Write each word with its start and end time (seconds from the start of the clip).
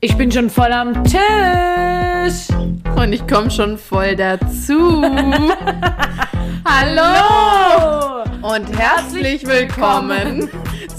Ich 0.00 0.16
bin 0.16 0.32
schon 0.32 0.48
voll 0.48 0.72
am 0.72 1.04
Tisch. 1.04 2.48
Und 2.96 3.12
ich 3.12 3.26
komme 3.26 3.50
schon 3.50 3.76
voll 3.78 4.16
dazu. 4.16 5.02
Hallo 6.64 8.24
und 8.42 8.78
herzlich 8.78 9.46
willkommen 9.46 10.50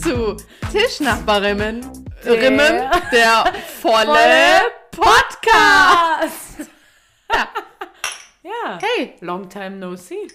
zu 0.01 0.35
Tischnachbarinnen. 0.71 1.81
Der- 2.23 2.33
Rimmen, 2.33 2.83
der 3.11 3.45
volle 3.81 4.05
Volle 4.05 4.61
Podcast. 4.91 6.59
Ja. 7.33 7.47
Ja. 8.43 8.77
Hey, 8.81 9.13
Long 9.21 9.47
time 9.47 9.77
no 9.77 9.95
see. 9.95 10.27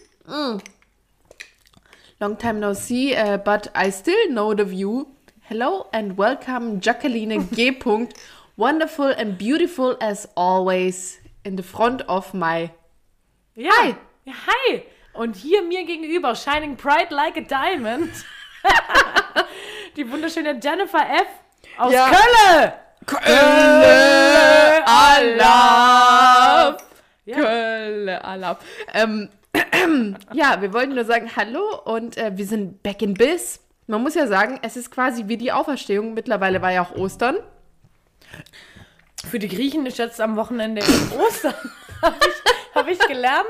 long 2.19 2.39
time 2.39 2.55
no 2.59 2.73
see, 2.73 3.15
uh, 3.15 3.37
but 3.37 3.71
I 3.77 3.91
still 3.93 4.29
know 4.31 4.55
the 4.55 4.65
view. 4.65 5.09
Hello 5.43 5.87
and 5.93 6.17
welcome, 6.17 6.81
Jacqueline 6.81 7.47
G. 7.51 7.71
Wonderful 8.57 9.13
and 9.19 9.37
beautiful 9.37 9.97
as 10.01 10.29
always 10.35 11.19
in 11.45 11.57
the 11.57 11.63
front 11.63 12.03
of 12.09 12.33
my 12.33 12.71
Ja. 13.55 13.71
Hi. 13.83 13.95
Ja, 14.25 14.33
hi. 14.47 14.83
Und 15.13 15.37
hier 15.37 15.63
mir 15.63 15.85
gegenüber, 15.85 16.35
shining 16.35 16.77
bright 16.77 17.11
like 17.11 17.37
a 17.37 17.41
diamond, 17.43 18.11
die 19.97 20.11
wunderschöne 20.11 20.59
Jennifer 20.63 20.99
F. 21.01 21.27
aus 21.79 21.93
Ja. 21.93 22.09
Köln. 22.09 22.73
Kölle 23.07 24.87
Alaf. 24.87 26.83
Ja. 27.25 27.37
Kölle 27.37 28.25
Alaf. 28.25 28.59
Ähm, 28.93 29.29
ja, 30.33 30.61
wir 30.61 30.73
wollten 30.73 30.95
nur 30.95 31.05
sagen 31.05 31.31
Hallo 31.37 31.81
und 31.85 32.17
äh, 32.17 32.33
wir 32.37 32.47
sind 32.47 32.83
back 32.83 33.01
in 33.03 33.15
Biz. 33.15 33.61
Man 33.87 34.03
muss 34.03 34.15
ja 34.15 34.27
sagen, 34.27 34.59
es 34.63 34.77
ist 34.77 34.91
quasi 34.91 35.29
wie 35.29 35.37
die 35.37 35.53
Auferstehung. 35.53 36.15
Mittlerweile 36.15 36.61
war 36.63 36.73
ja 36.73 36.83
auch 36.83 36.97
Ostern. 36.97 37.37
Für 39.29 39.39
die 39.39 39.49
Griechen 39.49 39.87
ist 39.87 39.99
jetzt 39.99 40.21
am 40.21 40.37
Wochenende 40.37 40.83
Ostern. 41.19 41.55
Habe 42.03 42.17
ich, 42.21 42.75
hab 42.75 42.89
ich 42.89 42.99
gelernt, 43.01 43.47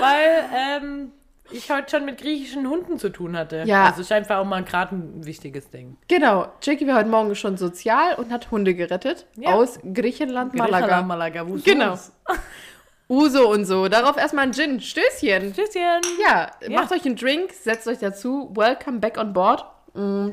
weil 0.00 0.44
ähm, 0.54 1.12
ich 1.50 1.70
heute 1.70 1.90
schon 1.90 2.04
mit 2.04 2.18
griechischen 2.20 2.68
Hunden 2.68 2.98
zu 2.98 3.08
tun 3.10 3.36
hatte. 3.36 3.62
Ja. 3.66 3.86
Also 3.86 4.00
ist 4.00 4.10
einfach 4.12 4.38
auch 4.38 4.44
mal 4.44 4.62
gerade 4.64 4.96
ein 4.96 5.24
wichtiges 5.24 5.70
Ding. 5.70 5.96
Genau, 6.08 6.48
Jackie 6.62 6.86
war 6.86 6.96
heute 6.96 7.08
Morgen 7.08 7.34
schon 7.36 7.56
sozial 7.56 8.14
und 8.16 8.32
hat 8.32 8.50
Hunde 8.50 8.74
gerettet 8.74 9.26
Ja. 9.36 9.54
aus 9.54 9.78
Griechenland, 9.94 10.54
Malaga. 10.54 11.02
Malaga. 11.02 11.46
wo 11.48 11.54
Genau. 11.64 11.98
Uso 13.08 13.50
und 13.50 13.66
so. 13.66 13.88
Darauf 13.88 14.16
erstmal 14.16 14.46
ein 14.46 14.52
Gin. 14.54 14.80
Stößchen. 14.80 15.52
Tschüsschen. 15.54 16.00
Ja, 16.26 16.50
Ja. 16.66 16.80
macht 16.80 16.90
euch 16.92 17.04
einen 17.04 17.16
Drink, 17.16 17.52
setzt 17.52 17.86
euch 17.86 17.98
dazu. 17.98 18.50
Welcome 18.54 18.98
back 18.98 19.18
on 19.18 19.32
board. 19.32 19.64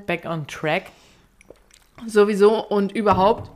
Back 0.07 0.25
on 0.25 0.47
track. 0.47 0.85
Sowieso 2.07 2.65
und 2.65 2.93
überhaupt. 2.93 3.51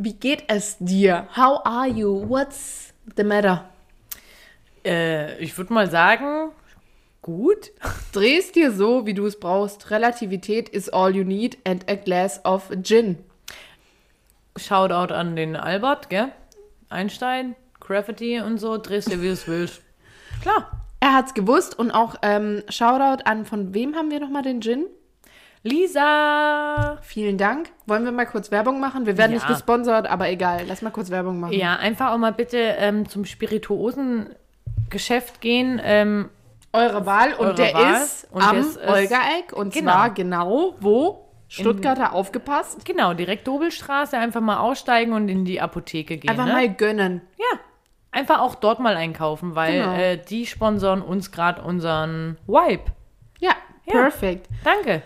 Wie 0.00 0.12
geht 0.12 0.44
es 0.46 0.76
dir? 0.78 1.26
How 1.36 1.60
are 1.64 1.88
you? 1.88 2.24
What's 2.28 2.94
the 3.16 3.24
matter? 3.24 3.68
Äh, 4.84 5.36
ich 5.42 5.58
würde 5.58 5.72
mal 5.72 5.90
sagen, 5.90 6.52
gut. 7.20 7.72
Drehst 8.12 8.54
dir 8.54 8.70
so, 8.70 9.06
wie 9.06 9.14
du 9.14 9.26
es 9.26 9.40
brauchst. 9.40 9.90
Relativität 9.90 10.68
is 10.68 10.88
all 10.88 11.16
you 11.16 11.24
need 11.24 11.58
and 11.66 11.90
a 11.90 11.96
glass 11.96 12.40
of 12.44 12.70
gin. 12.80 13.18
Shoutout 14.56 15.12
an 15.12 15.34
den 15.34 15.56
Albert, 15.56 16.10
gell? 16.10 16.30
Einstein, 16.90 17.56
Graffiti 17.80 18.38
und 18.38 18.58
so. 18.58 18.78
Drehst 18.78 19.10
dir, 19.10 19.20
wie 19.20 19.26
du 19.26 19.32
es 19.32 19.48
willst. 19.48 19.82
Klar. 20.42 20.70
Er 21.00 21.14
hat's 21.14 21.34
gewusst 21.34 21.76
und 21.76 21.90
auch 21.90 22.14
ähm, 22.22 22.62
Shoutout 22.68 23.24
an, 23.24 23.44
von 23.44 23.74
wem 23.74 23.96
haben 23.96 24.12
wir 24.12 24.20
nochmal 24.20 24.42
den 24.42 24.60
Gin? 24.60 24.86
Lisa. 25.62 26.98
Vielen 27.02 27.36
Dank. 27.38 27.70
Wollen 27.86 28.04
wir 28.04 28.12
mal 28.12 28.26
kurz 28.26 28.50
Werbung 28.50 28.80
machen? 28.80 29.06
Wir 29.06 29.16
werden 29.18 29.32
Ja. 29.32 29.36
nicht 29.38 29.48
gesponsert, 29.48 30.06
aber 30.08 30.28
egal. 30.28 30.62
Lass 30.66 30.82
mal 30.82 30.90
kurz 30.90 31.10
Werbung 31.10 31.40
machen. 31.40 31.52
Ja, 31.54 31.76
einfach 31.76 32.12
auch 32.12 32.18
mal 32.18 32.32
bitte 32.32 32.58
ähm, 32.58 33.08
zum 33.08 33.24
Spirituosengeschäft 33.24 35.40
gehen. 35.40 35.80
Ähm, 35.82 36.28
Eure 36.72 37.06
Wahl 37.06 37.32
und 37.32 37.46
Eure 37.46 37.54
der 37.54 37.72
Wahl. 37.74 37.94
ist 38.02 38.28
Und 38.30 38.42
am 38.42 38.58
ist- 38.58 38.76
Olgaeck 38.78 39.52
und 39.54 39.72
Genau. 39.72 39.90
zwar 39.92 40.10
genau 40.10 40.74
wo? 40.80 41.24
Stuttgarter 41.50 42.12
aufgepasst. 42.12 42.84
genau, 42.84 43.14
direkt 43.14 43.48
Dobelstraße, 43.48 44.18
einfach 44.18 44.42
mal 44.42 44.58
aussteigen 44.58 45.14
und 45.14 45.30
in 45.30 45.46
die 45.46 45.62
Apotheke 45.62 46.18
gehen. 46.18 46.28
Einfach 46.30 46.44
ne? 46.44 46.52
mal 46.52 46.68
gönnen. 46.68 47.22
Ja, 47.38 47.58
einfach 48.10 48.40
auch 48.40 48.54
dort 48.54 48.80
mal 48.80 48.94
einkaufen, 48.96 49.54
weil 49.54 49.80
Genau. 49.80 49.94
äh, 49.94 50.18
die 50.18 50.44
sponsoren 50.44 51.00
uns 51.00 51.32
gerade 51.32 51.62
unseren 51.62 52.36
Vibe. 52.46 52.82
Ja, 53.38 53.52
Ja. 53.86 53.92
perfekt. 53.92 54.46
Danke. 54.62 55.00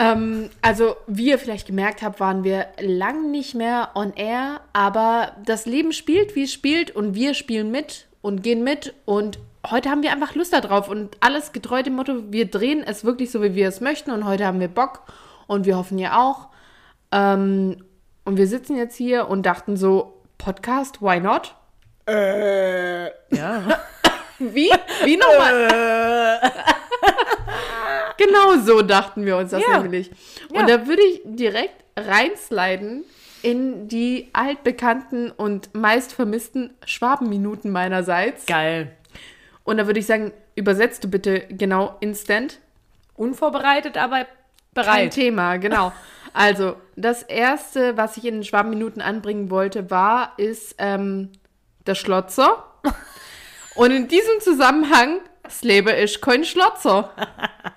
Ähm, 0.00 0.48
also, 0.62 0.96
wie 1.06 1.28
ihr 1.28 1.38
vielleicht 1.38 1.66
gemerkt 1.66 2.00
habt, 2.00 2.20
waren 2.20 2.42
wir 2.42 2.68
lang 2.80 3.30
nicht 3.30 3.54
mehr 3.54 3.90
on 3.94 4.14
air, 4.14 4.62
aber 4.72 5.32
das 5.44 5.66
Leben 5.66 5.92
spielt, 5.92 6.34
wie 6.34 6.44
es 6.44 6.52
spielt 6.52 6.96
und 6.96 7.14
wir 7.14 7.34
spielen 7.34 7.70
mit 7.70 8.06
und 8.22 8.42
gehen 8.42 8.64
mit 8.64 8.94
und 9.04 9.38
heute 9.68 9.90
haben 9.90 10.02
wir 10.02 10.10
einfach 10.10 10.34
Lust 10.34 10.54
darauf 10.54 10.88
und 10.88 11.18
alles 11.20 11.52
getreu 11.52 11.82
dem 11.82 11.96
Motto, 11.96 12.32
wir 12.32 12.46
drehen 12.46 12.82
es 12.82 13.04
wirklich 13.04 13.30
so, 13.30 13.42
wie 13.42 13.54
wir 13.54 13.68
es 13.68 13.82
möchten 13.82 14.10
und 14.10 14.24
heute 14.24 14.46
haben 14.46 14.58
wir 14.58 14.68
Bock 14.68 15.02
und 15.46 15.66
wir 15.66 15.76
hoffen 15.76 15.98
ihr 15.98 16.16
auch. 16.16 16.48
Ähm, 17.12 17.84
und 18.24 18.38
wir 18.38 18.46
sitzen 18.46 18.76
jetzt 18.76 18.96
hier 18.96 19.28
und 19.28 19.44
dachten 19.44 19.76
so, 19.76 20.22
Podcast, 20.38 21.02
why 21.02 21.20
not? 21.20 21.54
Ja. 23.30 23.80
Wie? 24.38 24.70
Wie 25.04 25.16
nochmal? 25.18 26.40
Genau 28.20 28.58
so 28.64 28.82
dachten 28.82 29.24
wir 29.24 29.36
uns 29.36 29.50
das 29.50 29.62
Ja. 29.62 29.80
nämlich. 29.82 30.10
Ja. 30.52 30.60
Und 30.60 30.70
da 30.70 30.86
würde 30.86 31.02
ich 31.02 31.20
direkt 31.24 31.84
reinsliden 31.96 33.04
in 33.42 33.88
die 33.88 34.28
altbekannten 34.32 35.30
und 35.30 35.74
meist 35.74 36.12
vermissten 36.12 36.74
Schwabenminuten 36.84 37.70
meinerseits. 37.70 38.46
Geil. 38.46 38.92
Und 39.64 39.78
da 39.78 39.86
würde 39.86 40.00
ich 40.00 40.06
sagen, 40.06 40.32
übersetzt 40.54 41.04
du 41.04 41.08
bitte 41.08 41.40
genau 41.48 41.96
instant. 42.00 42.58
Unvorbereitet, 43.14 43.96
aber 43.96 44.16
Kein 44.24 44.26
bereit. 44.74 45.12
Thema, 45.12 45.56
genau. 45.56 45.92
Also, 46.32 46.76
das 46.94 47.24
erste, 47.24 47.96
was 47.96 48.16
ich 48.16 48.24
in 48.24 48.34
den 48.34 48.44
Schwabenminuten 48.44 49.02
anbringen 49.02 49.50
wollte, 49.50 49.90
war, 49.90 50.34
ist 50.36 50.76
ähm, 50.78 51.30
der 51.88 51.96
Schlotzer. 51.96 52.66
Und 53.74 53.90
in 53.90 54.06
diesem 54.06 54.38
Zusammenhang, 54.40 55.18
das 55.42 55.62
Leben 55.62 55.88
ist 55.88 56.22
kein 56.22 56.44
Schlotzer. 56.44 57.10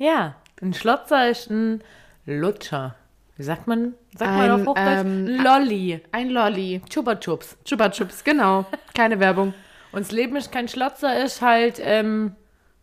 Ja, 0.00 0.34
ein 0.62 0.72
Schlotzer 0.72 1.28
ist 1.28 1.50
ein 1.50 1.82
Lutscher. 2.24 2.94
Wie 3.36 3.42
sagt 3.42 3.66
man? 3.66 3.94
Sagt 4.16 4.30
man 4.30 4.40
Ein, 4.40 4.50
auf 4.50 4.66
Hochdeutsch? 4.66 5.00
ähm, 5.00 5.26
Lolli. 5.26 6.00
Ein 6.10 6.30
Lolli. 6.30 6.80
Chupa 6.88 7.16
Chups. 7.16 7.58
Chupa 7.66 7.90
Chups, 7.90 8.24
genau. 8.24 8.64
Keine 8.94 9.20
Werbung. 9.20 9.52
Und 9.92 10.00
das 10.00 10.10
Leben 10.10 10.36
ist 10.36 10.50
kein 10.52 10.68
Schlotzer, 10.68 11.22
ist 11.22 11.42
halt, 11.42 11.80
ähm, 11.82 12.34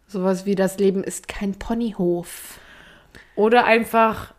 Sowas 0.07 0.45
wie 0.45 0.53
das 0.56 0.77
Leben 0.77 1.03
ist 1.03 1.27
kein 1.27 1.56
Ponyhof. 1.57 2.59
oder 3.35 3.66
einfach, 3.66 4.33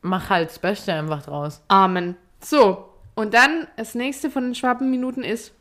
mach 0.00 0.30
halt 0.30 0.50
das 0.50 0.58
Beste 0.60 0.94
einfach 0.94 1.22
draus. 1.22 1.62
Amen. 1.68 2.16
So, 2.40 2.88
und 3.16 3.34
dann 3.34 3.66
das 3.76 3.94
nächste 3.96 4.30
von 4.30 4.44
den 4.44 4.54
Schwabenminuten 4.54 5.24
ist 5.24 5.52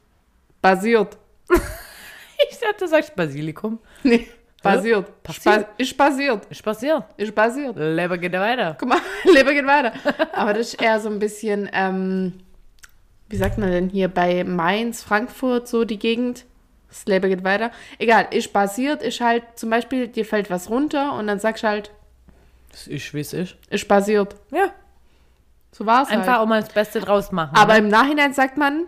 basiert. 0.61 1.17
Ich 2.51 2.57
dachte, 2.57 2.85
du 2.85 2.87
sagst 2.87 3.17
Basilikum. 3.17 3.79
Nee, 4.03 4.29
basiert. 4.63 5.23
Passiert. 5.23 5.61
Spa 5.61 5.69
ist 5.77 5.97
basiert. 5.97 6.45
Ist 6.49 6.63
passiert. 6.63 7.03
Ist 7.17 7.35
basiert. 7.35 7.75
Leben 7.77 8.19
geht 8.19 8.33
weiter. 8.33 8.75
Guck 8.79 8.89
mal, 8.89 8.99
Leben 9.33 9.49
geht 9.49 9.65
weiter. 9.65 9.93
Aber 10.33 10.53
das 10.53 10.73
ist 10.73 10.81
eher 10.81 10.99
so 10.99 11.09
ein 11.09 11.19
bisschen, 11.19 11.69
ähm, 11.73 12.33
wie 13.29 13.37
sagt 13.37 13.57
man 13.57 13.71
denn 13.71 13.89
hier, 13.89 14.07
bei 14.07 14.43
Mainz, 14.43 15.03
Frankfurt, 15.03 15.67
so 15.67 15.85
die 15.85 15.99
Gegend. 15.99 16.45
Das 16.89 17.05
Leben 17.05 17.29
geht 17.29 17.43
weiter. 17.43 17.71
Egal, 17.99 18.27
ist 18.31 18.51
basiert, 18.51 19.03
ist 19.03 19.21
halt 19.21 19.43
zum 19.55 19.69
Beispiel, 19.69 20.07
dir 20.07 20.25
fällt 20.25 20.49
was 20.49 20.69
runter 20.69 21.13
und 21.13 21.27
dann 21.27 21.39
sagst 21.39 21.63
du 21.63 21.67
halt, 21.67 21.91
Das 22.71 22.87
ist, 22.87 23.13
wie 23.13 23.19
es 23.19 23.33
ist. 23.33 23.55
ist 23.69 23.87
basiert. 23.87 24.35
Ja. 24.51 24.71
So 25.71 25.85
war 25.85 26.01
es 26.01 26.09
Einfach 26.09 26.33
halt. 26.33 26.39
auch 26.39 26.45
mal 26.47 26.61
das 26.61 26.73
Beste 26.73 26.99
draus 26.99 27.31
machen. 27.31 27.55
Aber 27.55 27.73
ne? 27.73 27.79
im 27.79 27.87
Nachhinein 27.89 28.33
sagt 28.33 28.57
man, 28.57 28.85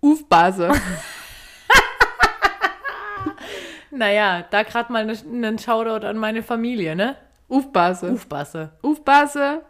Ufbase. 0.00 0.70
Naja, 3.90 4.44
da 4.50 4.62
gerade 4.62 4.92
mal 4.92 5.04
ne- 5.06 5.18
einen 5.26 5.58
Shoutout 5.58 6.06
an 6.06 6.18
meine 6.18 6.42
Familie, 6.42 6.94
ne? 6.96 7.16
Ufbase. 7.48 8.12
Ufbasse. 8.12 8.72
Ufbase. 8.82 9.62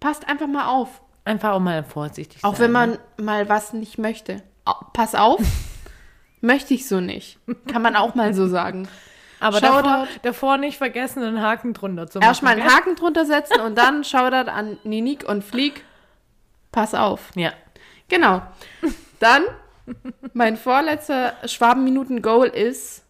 Passt 0.00 0.28
einfach 0.28 0.46
mal 0.46 0.66
auf. 0.66 1.02
Einfach 1.24 1.52
auch 1.52 1.60
mal 1.60 1.82
vorsichtig 1.84 2.44
Auch 2.44 2.56
sein. 2.56 2.72
wenn 2.72 2.90
ne? 2.90 2.98
man 3.16 3.24
mal 3.26 3.48
was 3.48 3.72
nicht 3.72 3.98
möchte. 3.98 4.42
Pass 4.92 5.14
auf. 5.14 5.40
möchte 6.40 6.74
ich 6.74 6.88
so 6.88 7.00
nicht. 7.00 7.38
Kann 7.70 7.82
man 7.82 7.96
auch 7.96 8.14
mal 8.14 8.34
so 8.34 8.46
sagen. 8.46 8.88
Aber 9.38 9.60
davor, 9.60 10.06
davor 10.22 10.56
nicht 10.56 10.78
vergessen, 10.78 11.22
einen 11.22 11.42
Haken 11.42 11.74
drunter 11.74 12.06
zu 12.06 12.18
machen. 12.18 12.28
Erstmal 12.28 12.54
einen? 12.60 12.72
Haken 12.72 12.96
drunter 12.96 13.26
setzen 13.26 13.60
und 13.60 13.76
dann 13.76 14.02
Shoutout 14.04 14.50
an 14.50 14.78
Ninik 14.84 15.28
und 15.28 15.44
Flieg. 15.44 15.84
Pass 16.72 16.94
auf. 16.94 17.30
Ja. 17.34 17.52
Genau. 18.08 18.42
Dann, 19.20 19.42
mein 20.32 20.56
vorletzter 20.56 21.34
Schwabenminuten-Goal 21.44 22.48
ist, 22.48 23.02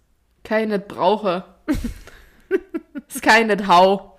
nicht 0.50 0.88
brauche. 0.88 1.44
ist 3.08 3.22
kein 3.22 3.48
nicht 3.48 3.66
hau. 3.66 4.19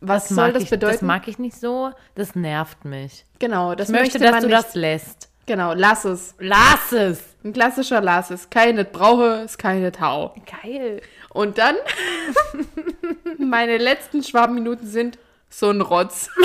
Was 0.00 0.28
das 0.28 0.36
soll 0.36 0.52
das 0.52 0.64
ich, 0.64 0.70
bedeuten? 0.70 0.94
Das 0.94 1.02
mag 1.02 1.28
ich 1.28 1.38
nicht 1.38 1.56
so. 1.56 1.90
Das 2.14 2.34
nervt 2.34 2.84
mich. 2.84 3.24
genau, 3.38 3.74
das 3.74 3.88
Ich 3.88 3.92
möchte, 3.94 4.18
möchte 4.18 4.18
dass 4.18 4.30
man 4.32 4.42
du 4.42 4.48
nicht. 4.48 4.58
das 4.58 4.74
lässt. 4.74 5.28
Genau, 5.46 5.72
lass 5.74 6.04
es. 6.04 6.34
Lass 6.38 6.92
es! 6.92 7.34
Ein 7.44 7.52
klassischer 7.52 8.00
Lass 8.00 8.30
es. 8.30 8.48
Keine 8.48 8.84
brauche, 8.84 9.42
ist 9.44 9.58
keine 9.58 9.90
Tau. 9.90 10.34
Geil. 10.62 11.00
Und 11.30 11.58
dann, 11.58 11.74
meine 13.38 13.78
letzten 13.78 14.22
Schwabenminuten 14.22 14.86
sind 14.86 15.18
so 15.48 15.70
ein 15.70 15.80
Rotz. 15.80 16.30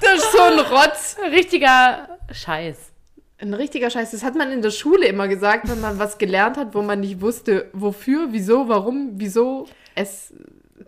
das 0.00 0.14
ist 0.14 0.32
so 0.32 0.42
ein 0.42 0.60
Rotz. 0.60 1.16
Richtiger 1.32 2.18
Scheiß. 2.30 2.89
Ein 3.40 3.54
richtiger 3.54 3.88
Scheiß. 3.90 4.10
Das 4.10 4.22
hat 4.22 4.34
man 4.34 4.50
in 4.52 4.62
der 4.62 4.70
Schule 4.70 5.06
immer 5.06 5.28
gesagt, 5.28 5.68
wenn 5.68 5.80
man 5.80 5.98
was 5.98 6.18
gelernt 6.18 6.56
hat, 6.56 6.74
wo 6.74 6.82
man 6.82 7.00
nicht 7.00 7.20
wusste, 7.20 7.68
wofür, 7.72 8.28
wieso, 8.30 8.68
warum, 8.68 9.12
wieso 9.14 9.66
es 9.94 10.32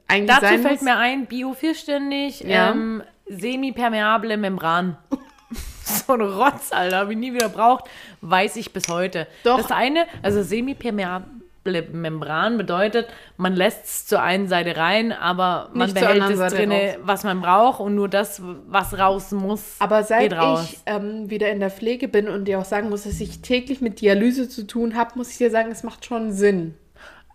eigentlich 0.09 0.29
Dazu 0.31 0.47
sein 0.47 0.61
fällt 0.63 0.75
muss. 0.75 0.83
mir 0.83 0.97
ein, 0.99 1.27
biovierständig, 1.27 2.41
Ja. 2.41 2.71
ähm, 2.73 3.03
semipermeable 3.27 4.37
Membran. 4.37 4.97
so 5.85 6.13
ein 6.15 6.21
Rotz, 6.21 6.73
Alter, 6.73 6.99
hab 6.99 7.11
ich 7.11 7.17
nie 7.17 7.33
wieder 7.33 7.49
braucht, 7.49 7.85
weiß 8.21 8.57
ich 8.57 8.73
bis 8.73 8.89
heute. 8.89 9.27
Doch. 9.45 9.57
Das 9.59 9.71
eine, 9.71 10.07
also 10.23 10.43
semipermeable 10.43 11.27
Membran 11.65 12.59
bedeutet, 12.59 13.07
man 13.37 13.55
lässt 13.55 13.85
es 13.85 14.07
zur 14.07 14.21
einen 14.21 14.49
Seite 14.49 14.77
rein, 14.77 15.13
aber 15.13 15.71
man 15.73 15.87
Nicht 15.91 16.01
behält 16.01 16.31
es 16.31 16.39
Seite 16.39 16.57
drinne, 16.57 16.99
was 17.03 17.25
man 17.25 17.41
braucht 17.41 17.81
und 17.81 17.95
nur 17.95 18.09
das, 18.09 18.43
was 18.67 18.99
raus 18.99 19.31
muss, 19.33 19.77
Aber 19.79 20.03
seit 20.03 20.33
ich 20.33 20.79
ähm, 20.87 21.31
wieder 21.31 21.51
in 21.51 21.61
der 21.61 21.71
Pflege 21.71 22.09
bin 22.09 22.29
und 22.29 22.47
dir 22.47 22.59
auch 22.59 22.65
sagen 22.65 22.89
muss, 22.89 23.05
dass 23.05 23.21
ich 23.21 23.43
täglich 23.43 23.81
mit 23.81 24.01
Dialyse 24.01 24.49
zu 24.49 24.67
tun 24.67 24.97
habe, 24.97 25.13
muss 25.17 25.31
ich 25.31 25.39
dir 25.39 25.51
sagen, 25.51 25.71
es 25.71 25.83
macht 25.83 26.05
schon 26.05 26.33
Sinn. 26.33 26.75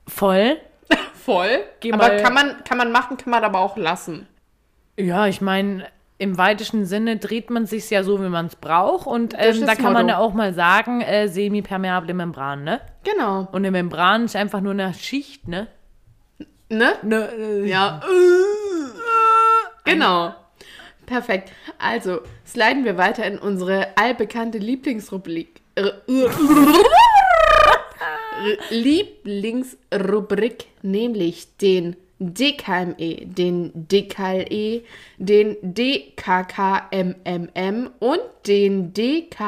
Voll. 0.08 0.58
Voll. 1.14 1.60
Geh 1.80 1.92
aber 1.94 2.08
mal- 2.08 2.22
kann 2.22 2.34
man, 2.34 2.64
kann 2.64 2.78
man 2.78 2.92
machen, 2.92 3.18
kann 3.18 3.32
man 3.32 3.44
aber 3.44 3.60
auch 3.60 3.78
lassen. 3.78 4.28
Ja, 4.98 5.28
ich 5.28 5.42
meine, 5.42 5.86
im 6.20 6.38
weitesten 6.38 6.86
Sinne 6.86 7.18
dreht 7.18 7.50
man 7.50 7.66
sich 7.66 7.90
ja 7.90 8.04
so, 8.04 8.24
wie 8.24 8.30
man 8.30 8.48
es 8.48 8.56
braucht. 8.56 9.08
Und 9.08 9.34
ähm, 9.38 9.66
da 9.66 9.76
kann 9.76 9.94
man 9.94 10.06
Motto. 10.06 10.08
ja 10.10 10.18
auch 10.18 10.34
mal 10.34 10.54
sagen, 10.54 11.02
äh, 11.02 11.28
semipermeable 11.28 12.14
Membran, 12.14 12.64
ne? 12.64 12.82
Genau. 13.04 13.42
Und 13.52 13.58
eine 13.58 13.72
Membran 13.72 14.26
ist 14.26 14.36
einfach 14.36 14.62
nur 14.62 14.72
eine 14.72 14.94
Schicht, 14.94 15.48
ne? 15.48 15.68
Ne? 16.70 16.94
ne 17.04 17.30
äh, 17.38 17.70
Ja. 17.70 18.02
Genau. 19.86 20.34
Perfekt. 21.06 21.54
Also, 21.80 22.20
sliden 22.46 22.84
wir 22.84 22.98
weiter 22.98 23.24
in 23.26 23.40
unsere 23.40 23.88
allbekannte 23.96 24.58
Lieblingsrubrik. 24.58 25.62
R- 25.76 26.02
Lieblingsrubrik, 28.70 30.66
nämlich 30.82 31.56
den 31.58 31.96
DKME, 32.20 33.26
den 33.26 33.72
DKLE, 33.74 34.84
den 35.18 35.58
DKKMMM 35.62 36.30
und 38.00 38.22
den 38.48 38.94
DKLBMM. 38.94 39.46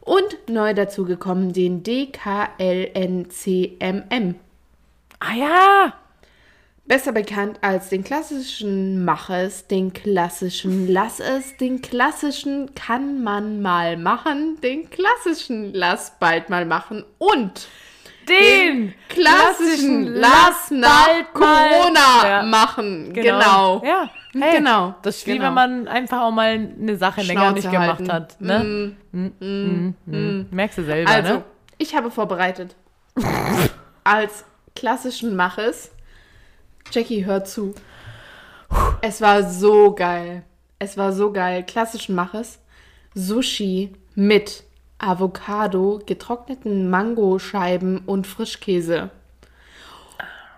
Und 0.00 0.36
neu 0.48 0.72
dazugekommen 0.74 1.52
den 1.52 1.82
DKLNCMM. 1.82 2.36
Ah 5.18 5.34
ja! 5.34 5.94
Besser 6.84 7.10
bekannt 7.10 7.58
als 7.62 7.88
den 7.88 8.04
klassischen 8.04 9.04
Mach 9.04 9.28
es, 9.28 9.66
den 9.66 9.92
klassischen 9.92 10.86
Lass 10.86 11.18
es, 11.18 11.56
den 11.56 11.82
klassischen 11.82 12.76
Kann 12.76 13.24
man 13.24 13.60
mal 13.60 13.96
machen, 13.96 14.60
den 14.62 14.88
klassischen 14.88 15.74
Lass 15.74 16.12
bald 16.20 16.48
mal 16.48 16.64
machen 16.64 17.04
und 17.18 17.66
Den 18.28 18.94
klassischen 19.08 20.06
Lass 20.14 20.70
nach 20.70 21.08
Corona 21.32 22.28
Ja. 22.28 22.42
machen. 22.42 23.12
Genau. 23.12 23.82
Ja, 23.84 24.10
hey, 24.32 24.58
Genau. 24.58 24.94
Das 25.02 25.16
ist 25.18 25.26
wie 25.26 25.32
Genau. 25.34 25.46
wenn 25.46 25.54
man 25.54 25.88
einfach 25.88 26.22
auch 26.22 26.30
mal 26.32 26.48
eine 26.80 26.96
Sache 26.96 27.22
länger 27.22 27.52
nicht 27.52 27.62
Schnauze 27.62 27.78
gemacht 27.78 27.98
halten. 28.00 28.12
hat. 28.12 28.40
Ne? 28.40 28.96
Mm, 29.12 29.32
mm, 29.40 29.94
mm. 30.06 30.46
Merkst 30.50 30.78
du 30.78 30.84
selber, 30.84 31.10
Also, 31.10 31.32
ne? 31.34 31.44
ich 31.78 31.94
habe 31.94 32.10
vorbereitet. 32.10 32.74
Als 34.04 34.44
klassischen 34.74 35.36
Mach 35.36 35.58
es. 35.58 35.90
Jackie, 36.92 37.24
hör 37.24 37.44
zu. 37.44 37.74
Es 39.00 39.20
war 39.20 39.42
so 39.48 39.94
geil. 39.94 40.42
Es 40.78 40.96
war 40.98 41.12
so 41.12 41.32
geil. 41.32 41.64
Klassischen 41.64 42.14
Mach 42.14 42.34
es. 42.34 42.58
Sushi 43.14 43.92
mit 44.14 44.64
Avocado, 44.98 46.00
getrockneten 46.06 46.88
Mangoscheiben 46.90 47.98
und 48.06 48.26
Frischkäse. 48.26 49.10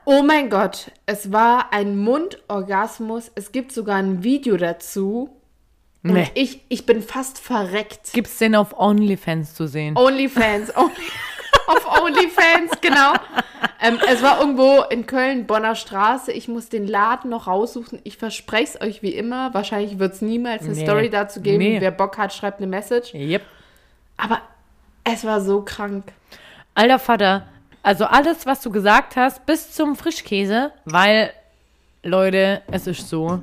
Oh 0.04 0.22
mein 0.22 0.48
Gott, 0.48 0.90
es 1.06 1.32
war 1.32 1.72
ein 1.72 1.98
Mundorgasmus. 1.98 3.30
Es 3.34 3.52
gibt 3.52 3.72
sogar 3.72 3.96
ein 3.96 4.22
Video 4.24 4.56
dazu. 4.56 5.30
Und 6.04 6.12
Nee. 6.14 6.30
ich, 6.34 6.62
ich 6.68 6.86
bin 6.86 7.02
fast 7.02 7.38
verreckt. 7.38 8.12
Gibt's 8.14 8.38
den 8.38 8.54
auf 8.54 8.78
OnlyFans 8.78 9.54
zu 9.54 9.66
sehen? 9.66 9.96
OnlyFans. 9.98 10.74
Only, 10.76 10.92
auf 11.66 12.00
OnlyFans, 12.02 12.80
genau. 12.80 13.12
Ähm, 13.82 13.98
es 14.08 14.22
war 14.22 14.40
irgendwo 14.40 14.82
in 14.88 15.06
Köln, 15.06 15.46
Bonner 15.46 15.74
Straße. 15.74 16.32
Ich 16.32 16.48
muss 16.48 16.68
den 16.68 16.86
Laden 16.86 17.30
noch 17.30 17.46
raussuchen. 17.48 18.00
Ich 18.04 18.16
verspreche 18.16 18.78
es 18.78 18.80
euch 18.80 19.02
wie 19.02 19.12
immer. 19.12 19.52
Wahrscheinlich 19.52 19.98
wird 19.98 20.14
es 20.14 20.22
niemals 20.22 20.62
eine 20.62 20.72
Nee. 20.72 20.84
Story 20.84 21.10
dazu 21.10 21.40
geben. 21.42 21.58
Nee. 21.58 21.80
Wer 21.80 21.90
Bock 21.90 22.16
hat, 22.16 22.32
schreibt 22.32 22.58
eine 22.58 22.68
Message. 22.68 23.12
Yep. 23.12 23.42
Aber 24.18 24.40
es 25.04 25.24
war 25.24 25.40
so 25.40 25.62
krank. 25.62 26.04
Alter 26.74 26.98
Vater, 26.98 27.48
also 27.82 28.04
alles, 28.04 28.44
was 28.44 28.60
du 28.60 28.70
gesagt 28.70 29.16
hast, 29.16 29.46
bis 29.46 29.72
zum 29.72 29.96
Frischkäse, 29.96 30.72
weil, 30.84 31.32
Leute, 32.02 32.60
es 32.70 32.86
ist 32.86 33.08
so, 33.08 33.42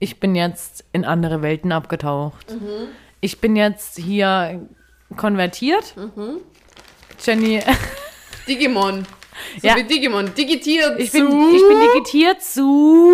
ich 0.00 0.18
bin 0.18 0.34
jetzt 0.34 0.84
in 0.92 1.04
andere 1.04 1.40
Welten 1.42 1.70
abgetaucht. 1.70 2.54
Ich 3.20 3.40
bin 3.40 3.54
jetzt 3.54 3.96
hier 3.98 4.66
konvertiert. 5.16 5.94
Jenny, 7.24 7.60
Digimon. 8.48 9.06
So 9.60 9.68
Ja. 9.68 9.76
wie 9.76 9.84
Digimon. 9.84 10.34
Digitiert 10.34 10.98
ich 10.98 11.10
zu. 11.12 11.18
bin, 11.18 11.54
ich 11.54 11.62
bin 11.68 11.80
digitiert 11.80 12.42
zu 12.42 13.12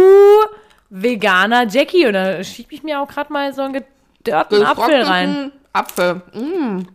veganer 0.90 1.66
Jackie 1.68 2.06
und 2.06 2.14
da 2.14 2.42
schiebe 2.42 2.74
ich 2.74 2.82
mir 2.82 3.00
auch 3.00 3.08
gerade 3.08 3.32
mal 3.32 3.52
so 3.52 3.62
einen 3.62 3.84
gedörrten 4.22 4.64
Apfel 4.64 5.02
rein. 5.02 5.52
Apfel. 5.72 6.22
Mm. 6.34 6.86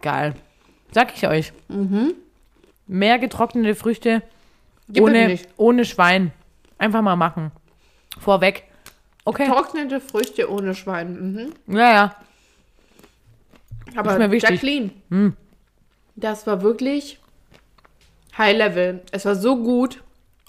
Geil. 0.00 0.34
Sag 0.92 1.14
ich 1.14 1.26
euch. 1.26 1.52
Mehr 2.86 3.18
getrocknete 3.18 3.74
Früchte 3.74 4.22
Gibt 4.88 5.06
ohne, 5.06 5.38
ohne 5.56 5.84
Schwein. 5.84 6.32
Einfach 6.78 7.02
mal 7.02 7.16
machen. 7.16 7.52
Vorweg. 8.18 8.64
Okay. 9.24 9.46
Trocknete 9.46 10.00
Früchte 10.00 10.50
ohne 10.50 10.74
Schwein. 10.74 11.52
Mhm. 11.66 11.76
Ja, 11.76 11.92
ja. 11.92 12.16
Aber 13.96 14.12
Ist 14.12 14.18
mir 14.18 14.30
wichtig. 14.30 14.50
Jacqueline, 14.50 14.90
das 16.16 16.46
war 16.46 16.62
wirklich 16.62 17.18
High 18.36 18.56
Level. 18.56 19.02
Es 19.12 19.24
war 19.24 19.34
so 19.34 19.56
gut. 19.56 20.02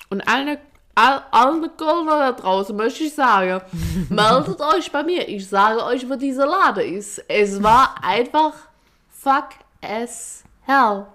Und 0.10 0.22
alle, 0.28 0.60
all, 0.96 1.24
alle 1.32 1.70
Golder 1.70 2.20
da 2.20 2.32
draußen 2.32 2.76
möchte 2.76 3.04
ich 3.04 3.14
sagen, 3.14 3.62
meldet 4.10 4.60
euch 4.60 4.92
bei 4.92 5.04
mir. 5.04 5.28
Ich 5.28 5.48
sage 5.48 5.84
euch, 5.84 6.10
wo 6.10 6.16
dieser 6.16 6.46
Lade 6.46 6.84
ist. 6.84 7.24
Es 7.28 7.62
war 7.62 7.96
einfach 8.02 8.54
fuck 9.10 9.50
as 9.82 10.44
hell. 10.62 11.06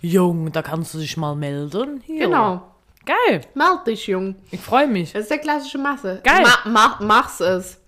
Jung, 0.00 0.50
da 0.50 0.62
kannst 0.62 0.94
du 0.94 0.98
dich 0.98 1.16
mal 1.16 1.34
melden. 1.34 2.02
Hier. 2.04 2.26
Genau. 2.26 2.62
Geil. 3.04 3.42
Meld 3.54 3.86
dich, 3.86 4.06
Jung. 4.06 4.36
Ich 4.50 4.60
freue 4.60 4.86
mich. 4.86 5.12
Das 5.12 5.22
ist 5.22 5.30
der 5.30 5.38
klassische 5.38 5.78
Masse. 5.78 6.20
Geil. 6.22 6.42
Ma, 6.42 6.70
ma, 6.70 6.98
mach's 7.00 7.40
es. 7.40 7.78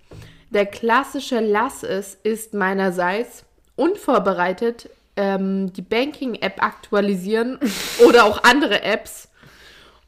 Der 0.51 0.67
klassische 0.67 1.41
Lass 1.41 1.83
es 1.83 2.15
ist 2.23 2.55
meinerseits 2.55 3.45
unvorbereitet 3.77 4.89
ähm, 5.17 5.73
die 5.73 5.83
Banking-App 5.83 6.63
aktualisieren 6.63 7.59
oder 8.07 8.25
auch 8.25 8.43
andere 8.45 8.83
Apps. 8.83 9.29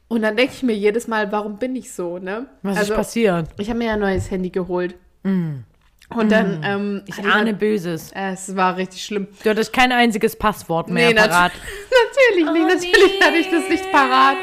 Und 0.08 0.22
dann 0.22 0.36
denke 0.36 0.52
ich 0.54 0.62
mir 0.62 0.74
jedes 0.76 1.08
Mal, 1.08 1.32
warum 1.32 1.58
bin 1.58 1.74
ich 1.74 1.92
so, 1.92 2.18
ne? 2.18 2.46
Was 2.62 2.82
ist 2.82 2.94
passiert? 2.94 3.48
Ich 3.58 3.68
habe 3.68 3.78
mir 3.78 3.86
ja 3.86 3.92
ein 3.94 4.00
neues 4.00 4.30
Handy 4.30 4.50
geholt. 4.50 4.94
Und 5.24 6.30
dann, 6.30 6.62
ähm, 6.64 7.02
Ich 7.06 7.18
ahne 7.18 7.50
dann- 7.50 7.58
Böses. 7.58 8.12
es 8.14 8.54
war 8.54 8.76
richtig 8.76 9.04
schlimm. 9.04 9.26
Du 9.42 9.50
hattest 9.50 9.72
kein 9.72 9.90
einziges 9.90 10.36
Passwort 10.38 10.88
mehr 10.88 11.08
Nee, 11.08 11.14
nat- 11.14 11.30
parat. 11.30 11.52
Natürlich 12.30 12.52
nicht, 12.52 12.62
Oh, 12.62 12.68
natürlich 12.68 13.18
nee. 13.18 13.24
hatte 13.24 13.36
ich 13.38 13.50
das 13.50 13.68
nicht 13.68 13.90
parat. 13.90 14.36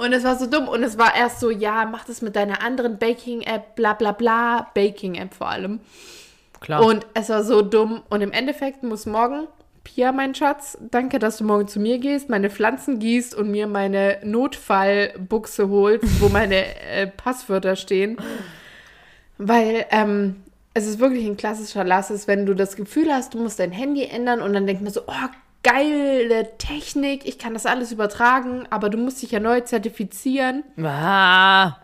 Und 0.00 0.12
es 0.12 0.24
war 0.24 0.36
so 0.36 0.46
dumm. 0.46 0.66
Und 0.66 0.82
es 0.82 0.98
war 0.98 1.14
erst 1.14 1.38
so, 1.38 1.50
ja, 1.50 1.86
mach 1.88 2.04
das 2.04 2.20
mit 2.20 2.34
deiner 2.34 2.60
anderen 2.62 2.98
Baking-App, 2.98 3.76
bla 3.76 3.92
bla 3.92 4.10
bla. 4.10 4.70
Baking-App 4.74 5.32
vor 5.34 5.48
allem. 5.48 5.78
Klar. 6.58 6.84
Und 6.84 7.06
es 7.14 7.28
war 7.28 7.44
so 7.44 7.62
dumm. 7.62 8.02
Und 8.10 8.20
im 8.22 8.32
Endeffekt 8.32 8.82
muss 8.82 9.06
morgen, 9.06 9.46
Pia, 9.84 10.12
mein 10.12 10.34
Schatz, 10.34 10.76
danke, 10.90 11.18
dass 11.18 11.36
du 11.36 11.44
morgen 11.44 11.68
zu 11.68 11.78
mir 11.78 11.98
gehst, 11.98 12.28
meine 12.30 12.50
Pflanzen 12.50 12.98
gießt 12.98 13.34
und 13.34 13.50
mir 13.50 13.66
meine 13.66 14.18
Notfallbuchse 14.24 15.68
holst, 15.68 16.20
wo 16.20 16.28
meine 16.28 16.64
äh, 16.82 17.06
Passwörter 17.06 17.76
stehen. 17.76 18.16
Weil 19.38 19.86
ähm, 19.90 20.42
es 20.72 20.86
ist 20.86 20.98
wirklich 20.98 21.26
ein 21.26 21.36
klassischer 21.36 21.84
Lass, 21.84 22.10
ist, 22.10 22.26
wenn 22.26 22.46
du 22.46 22.54
das 22.54 22.76
Gefühl 22.76 23.12
hast, 23.12 23.34
du 23.34 23.38
musst 23.38 23.58
dein 23.58 23.72
Handy 23.72 24.04
ändern 24.04 24.40
und 24.40 24.52
dann 24.54 24.66
denkt 24.66 24.82
man 24.82 24.92
so, 24.92 25.02
oh, 25.06 25.28
geile 25.62 26.56
Technik, 26.58 27.26
ich 27.26 27.38
kann 27.38 27.54
das 27.54 27.66
alles 27.66 27.92
übertragen, 27.92 28.66
aber 28.70 28.90
du 28.90 28.98
musst 28.98 29.22
dich 29.22 29.30
ja 29.32 29.40
neu 29.40 29.60
zertifizieren. 29.60 30.64
Ah, 30.82 31.76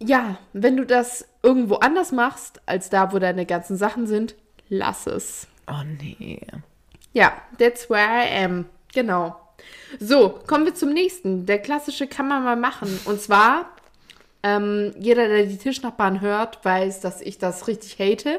Ja, 0.00 0.38
wenn 0.52 0.76
du 0.76 0.84
das 0.84 1.26
irgendwo 1.42 1.76
anders 1.76 2.12
machst, 2.12 2.60
als 2.66 2.90
da, 2.90 3.12
wo 3.12 3.18
deine 3.18 3.46
ganzen 3.46 3.76
Sachen 3.76 4.06
sind, 4.06 4.34
lass 4.68 5.06
es. 5.06 5.46
oh 5.68 5.82
nee. 6.00 6.40
Ja, 7.16 7.32
that's 7.58 7.88
where 7.88 8.06
I 8.06 8.44
am. 8.44 8.66
Genau. 8.92 9.36
So, 9.98 10.38
kommen 10.46 10.66
wir 10.66 10.74
zum 10.74 10.90
nächsten. 10.90 11.46
Der 11.46 11.58
klassische 11.58 12.06
kann 12.06 12.28
man 12.28 12.44
mal 12.44 12.56
machen. 12.56 13.00
Und 13.06 13.22
zwar, 13.22 13.70
ähm, 14.42 14.92
jeder, 14.98 15.26
der 15.26 15.46
die 15.46 15.56
Tischnachbarn 15.56 16.20
hört, 16.20 16.62
weiß, 16.62 17.00
dass 17.00 17.22
ich 17.22 17.38
das 17.38 17.68
richtig 17.68 17.98
hate. 17.98 18.38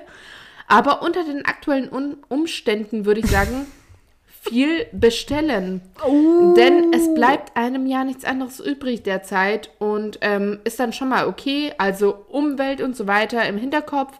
Aber 0.67 1.01
unter 1.01 1.23
den 1.23 1.43
aktuellen 1.43 1.91
Un 1.91 2.17
Umständen 2.27 3.05
würde 3.05 3.21
ich 3.21 3.31
sagen, 3.31 3.65
viel 4.27 4.85
bestellen. 4.91 5.81
Denn 6.55 6.93
es 6.93 7.11
bleibt 7.15 7.57
einem 7.57 7.87
ja 7.87 8.03
nichts 8.03 8.25
anderes 8.25 8.59
übrig 8.59 9.01
derzeit 9.01 9.71
und 9.79 10.19
ähm, 10.21 10.59
ist 10.65 10.79
dann 10.79 10.93
schon 10.93 11.09
mal 11.09 11.25
okay. 11.27 11.73
Also 11.79 12.25
Umwelt 12.29 12.81
und 12.81 12.95
so 12.95 13.07
weiter 13.07 13.43
im 13.47 13.57
Hinterkopf. 13.57 14.19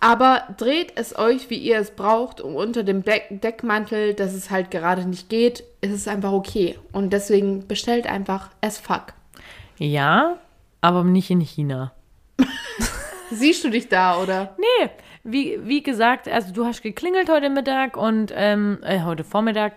Aber 0.00 0.44
dreht 0.56 0.94
es 0.96 1.16
euch, 1.18 1.50
wie 1.50 1.58
ihr 1.58 1.78
es 1.78 1.90
braucht, 1.90 2.40
und 2.40 2.56
unter 2.56 2.82
dem 2.82 3.04
Deck 3.04 3.26
Deckmantel, 3.28 4.14
dass 4.14 4.32
es 4.32 4.50
halt 4.50 4.70
gerade 4.70 5.04
nicht 5.04 5.28
geht, 5.28 5.62
ist 5.82 5.92
es 5.92 6.08
einfach 6.08 6.32
okay. 6.32 6.78
Und 6.92 7.12
deswegen 7.12 7.68
bestellt 7.68 8.06
einfach 8.06 8.48
as 8.62 8.78
fuck. 8.78 9.12
Ja, 9.76 10.38
aber 10.80 11.04
nicht 11.04 11.30
in 11.30 11.40
China. 11.40 11.92
Siehst 13.30 13.62
du 13.62 13.68
dich 13.68 13.88
da, 13.88 14.20
oder? 14.20 14.56
Nee, 14.58 14.90
wie, 15.22 15.58
wie 15.64 15.82
gesagt, 15.82 16.28
also 16.28 16.52
du 16.52 16.64
hast 16.64 16.82
geklingelt 16.82 17.28
heute 17.28 17.50
Mittag 17.50 17.98
und 17.98 18.32
ähm, 18.34 18.78
äh, 18.82 19.02
heute 19.02 19.22
Vormittag. 19.22 19.74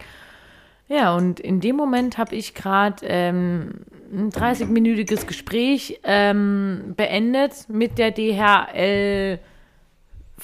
Ja, 0.88 1.15
und 1.15 1.42
in 1.42 1.60
dem 1.60 1.75
Moment 1.75 2.18
habe 2.18 2.36
ich 2.36 2.53
gerade 2.53 3.06
ähm, 3.06 3.82
ein 4.12 4.30
30-minütiges 4.30 5.25
Gespräch 5.25 6.00
ähm, 6.03 6.94
beendet 6.96 7.68
mit 7.68 7.98
der 7.98 8.12
DHL 8.12 9.39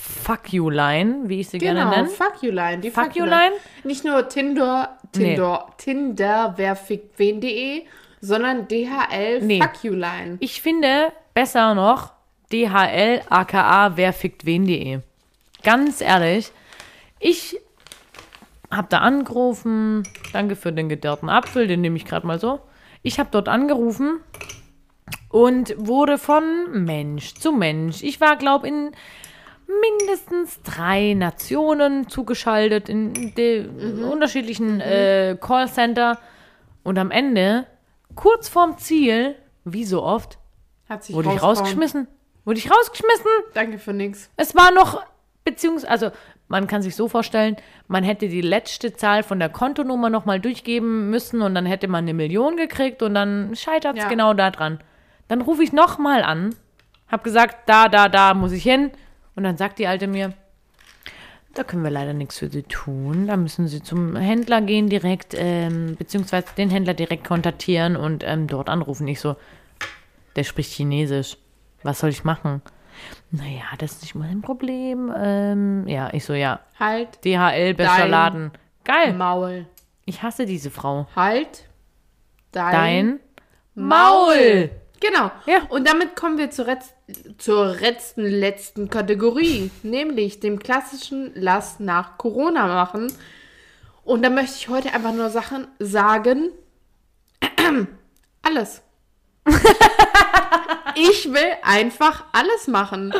Fuck 0.02 0.54
You 0.54 0.70
Line, 0.70 1.24
wie 1.28 1.42
ich 1.42 1.50
sie 1.50 1.58
gerne 1.58 1.82
Genau, 1.82 1.92
nenne. 1.92 2.08
fuck 2.08 2.42
you 2.42 2.52
line. 2.52 2.80
Die 2.80 2.90
Fuck 2.92 3.16
you 3.16 3.26
line? 3.26 3.52
Nicht 3.84 4.06
nur 4.06 4.28
Tinder, 4.30 4.98
Tinder, 5.12 5.68
Tinder, 5.78 6.54
wer 6.58 6.76
fickt 6.76 7.20
wen.de, 7.20 7.84
sondern 8.22 8.68
DHL 8.68 9.42
Nee. 9.42 9.62
fuck 9.62 9.84
you 9.84 9.94
line. 9.94 10.38
Ich 10.40 10.62
finde 10.62 11.12
besser 11.34 11.74
noch 11.76 12.14
DHL 12.52 13.22
aka 13.30 13.98
wer 13.98 14.14
fickt 14.14 14.46
wen.de. 14.46 15.00
Ganz 15.64 16.02
ehrlich, 16.02 16.52
ich 17.20 17.58
habe 18.72 18.88
da 18.90 19.00
angerufen. 19.00 20.04
Danke 20.32 20.56
für 20.56 20.72
den 20.72 20.90
gedörrten 20.90 21.28
Apfel, 21.30 21.68
den 21.68 21.82
nehme 21.82 21.98
ich 21.98 22.06
gerade 22.06 22.26
mal 22.26 22.40
so. 22.40 22.60
Ich 23.04 23.20
habe 23.20 23.30
dort 23.32 23.48
angerufen 23.50 24.20
und 25.30 25.74
wurde 25.78 26.18
von 26.18 26.84
Mensch 26.86 27.34
zu 27.36 27.52
Mensch. 27.52 28.04
Ich 28.04 28.20
war, 28.22 28.36
glaube 28.36 28.68
in 28.68 28.92
mindestens 29.82 30.62
drei 30.64 31.14
Nationen 31.14 32.08
zugeschaltet, 32.10 32.90
in 32.90 33.34
den 33.36 34.04
unterschiedlichen 34.04 34.82
äh, 34.82 35.38
Callcenter. 35.40 36.18
Und 36.84 36.98
am 36.98 37.12
Ende, 37.12 37.66
kurz 38.16 38.50
vorm 38.50 38.78
Ziel, 38.78 39.36
wie 39.66 39.86
so 39.86 40.02
oft, 40.04 40.38
Hat 40.88 41.04
sich 41.04 41.16
Wurde 41.16 41.34
ich 41.34 41.44
rausgeschmissen? 41.44 42.08
Wurde 42.46 42.58
ich 42.60 42.72
rausgeschmissen? 42.72 43.30
Danke 43.54 43.78
für 43.78 43.94
nix. 43.94 44.30
Es 44.38 44.56
war 44.56 44.72
noch, 44.72 45.04
beziehungsweise, 45.44 45.92
also 45.92 46.12
man 46.48 46.66
kann 46.66 46.82
sich 46.82 46.96
so 46.96 47.08
vorstellen, 47.08 47.58
man 47.88 48.04
hätte 48.04 48.28
die 48.28 48.42
letzte 48.42 48.94
Zahl 48.94 49.22
von 49.22 49.38
der 49.38 49.50
Kontonummer 49.50 50.10
nochmal 50.10 50.40
durchgeben 50.40 51.12
müssen 51.12 51.44
und 51.44 51.54
dann 51.54 51.68
hätte 51.68 51.88
man 51.88 52.06
eine 52.06 52.16
Million 52.16 52.58
gekriegt 52.58 53.04
und 53.04 53.14
dann 53.14 53.56
scheitert 53.56 53.98
es 53.98 54.04
Ja. 54.04 54.10
genau 54.10 54.34
da 54.34 54.50
dran. 54.50 54.80
Dann 55.28 55.42
rufe 55.42 55.62
ich 55.62 55.74
nochmal 55.74 56.24
an, 56.24 56.56
hab 57.08 57.24
gesagt, 57.24 57.70
da, 57.70 57.88
da, 57.88 58.10
da 58.10 58.34
muss 58.34 58.52
ich 58.52 58.64
hin. 58.64 58.90
Und 59.36 59.44
dann 59.44 59.58
sagt 59.58 59.80
die 59.80 59.88
Alte 59.88 60.08
mir, 60.08 60.34
da 61.54 61.64
können 61.64 61.84
wir 61.84 61.90
leider 61.90 62.14
nichts 62.14 62.38
für 62.38 62.50
Sie 62.50 62.64
tun. 62.64 63.28
Da 63.28 63.36
müssen 63.38 63.68
Sie 63.68 63.82
zum 63.82 64.16
Händler 64.16 64.62
gehen 64.62 64.88
direkt, 64.90 65.34
ähm, 65.36 65.96
beziehungsweise 65.98 66.48
den 66.58 66.70
Händler 66.70 66.94
direkt 66.94 67.28
kontaktieren 67.28 67.96
und 67.96 68.24
ähm, 68.26 68.48
dort 68.48 68.70
anrufen. 68.70 69.08
Ich 69.08 69.20
so, 69.20 69.36
der 70.36 70.44
spricht 70.44 70.72
Chinesisch. 70.72 71.38
Was 71.84 72.00
soll 72.00 72.10
ich 72.10 72.24
machen? 72.24 72.62
Naja, 73.32 73.64
das 73.78 73.94
ist 73.94 74.02
nicht 74.02 74.16
mein 74.16 74.42
Problem. 74.42 75.12
Ähm, 75.18 75.88
ja, 75.88 76.10
ich 76.14 76.26
so, 76.26 76.34
ja. 76.34 76.60
Halt 76.80 77.24
DHL, 77.24 77.74
bester 77.74 78.08
Laden. 78.08 78.52
Geil. 78.84 79.14
Maul. 79.14 79.66
Ich 80.06 80.22
hasse 80.24 80.46
diese 80.46 80.72
Frau. 80.72 81.08
Halt 81.16 81.66
dein, 82.52 82.72
Dein 82.74 83.20
Maul. 83.76 84.70
Genau. 85.00 85.32
Ja. 85.46 85.64
Und 85.70 85.88
damit 85.88 86.16
kommen 86.16 86.38
wir 86.38 86.52
zur, 86.52 86.68
zur 87.38 87.76
letzten, 87.76 88.26
letzten 88.26 88.90
Kategorie, 88.90 89.72
nämlich 89.84 90.40
dem 90.40 90.60
klassischen 90.60 91.32
Lass 91.36 91.80
nach 91.80 92.18
Corona 92.18 92.68
machen. 92.68 93.12
Und 94.04 94.24
da 94.24 94.30
möchte 94.30 94.56
ich 94.58 94.70
heute 94.70 94.94
einfach 94.94 95.14
nur 95.14 95.30
Sachen 95.30 95.68
sagen. 95.80 96.52
Alles. 98.42 98.82
ich 100.96 101.32
will 101.32 101.52
einfach 101.64 102.26
alles 102.32 102.68
machen. 102.68 103.14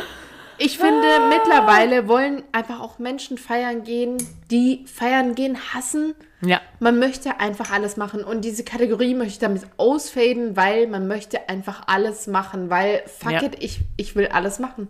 Ich 0.62 0.76
finde, 0.78 1.06
mittlerweile 1.30 2.06
wollen 2.06 2.42
einfach 2.52 2.80
auch 2.80 2.98
Menschen 2.98 3.38
feiern 3.38 3.82
gehen, 3.82 4.18
die 4.50 4.84
feiern 4.86 5.34
gehen 5.34 5.56
hassen. 5.72 6.14
Ja. 6.42 6.60
Man 6.80 6.98
möchte 6.98 7.40
einfach 7.40 7.72
alles 7.72 7.96
machen. 7.96 8.22
Und 8.22 8.44
diese 8.44 8.62
Kategorie 8.62 9.14
möchte 9.14 9.32
ich 9.32 9.38
damit 9.38 9.62
ausfaden, 9.78 10.56
weil 10.56 10.86
man 10.86 11.08
möchte 11.08 11.48
einfach 11.48 11.84
alles 11.86 12.26
machen. 12.26 12.68
Weil, 12.68 13.02
fuck 13.06 13.32
Ja. 13.32 13.42
it, 13.42 13.56
ich, 13.62 13.80
ich 13.96 14.16
will 14.16 14.28
alles 14.28 14.58
machen. 14.58 14.88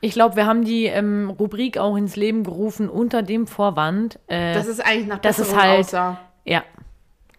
Ich 0.00 0.12
glaube, 0.14 0.36
wir 0.36 0.46
haben 0.46 0.64
die 0.64 0.86
ähm, 0.86 1.28
Rubrik 1.28 1.76
auch 1.76 1.96
ins 1.96 2.16
Leben 2.16 2.42
gerufen 2.44 2.88
unter 2.88 3.22
dem 3.22 3.46
Vorwand. 3.46 4.18
Äh, 4.28 4.54
Das 4.54 4.66
ist 4.66 4.80
eigentlich 4.80 5.08
nach 5.08 5.18
das 5.18 5.38
ist 5.38 5.54
halt- 5.54 5.80
aussah. 5.80 6.18
ja. 6.44 6.62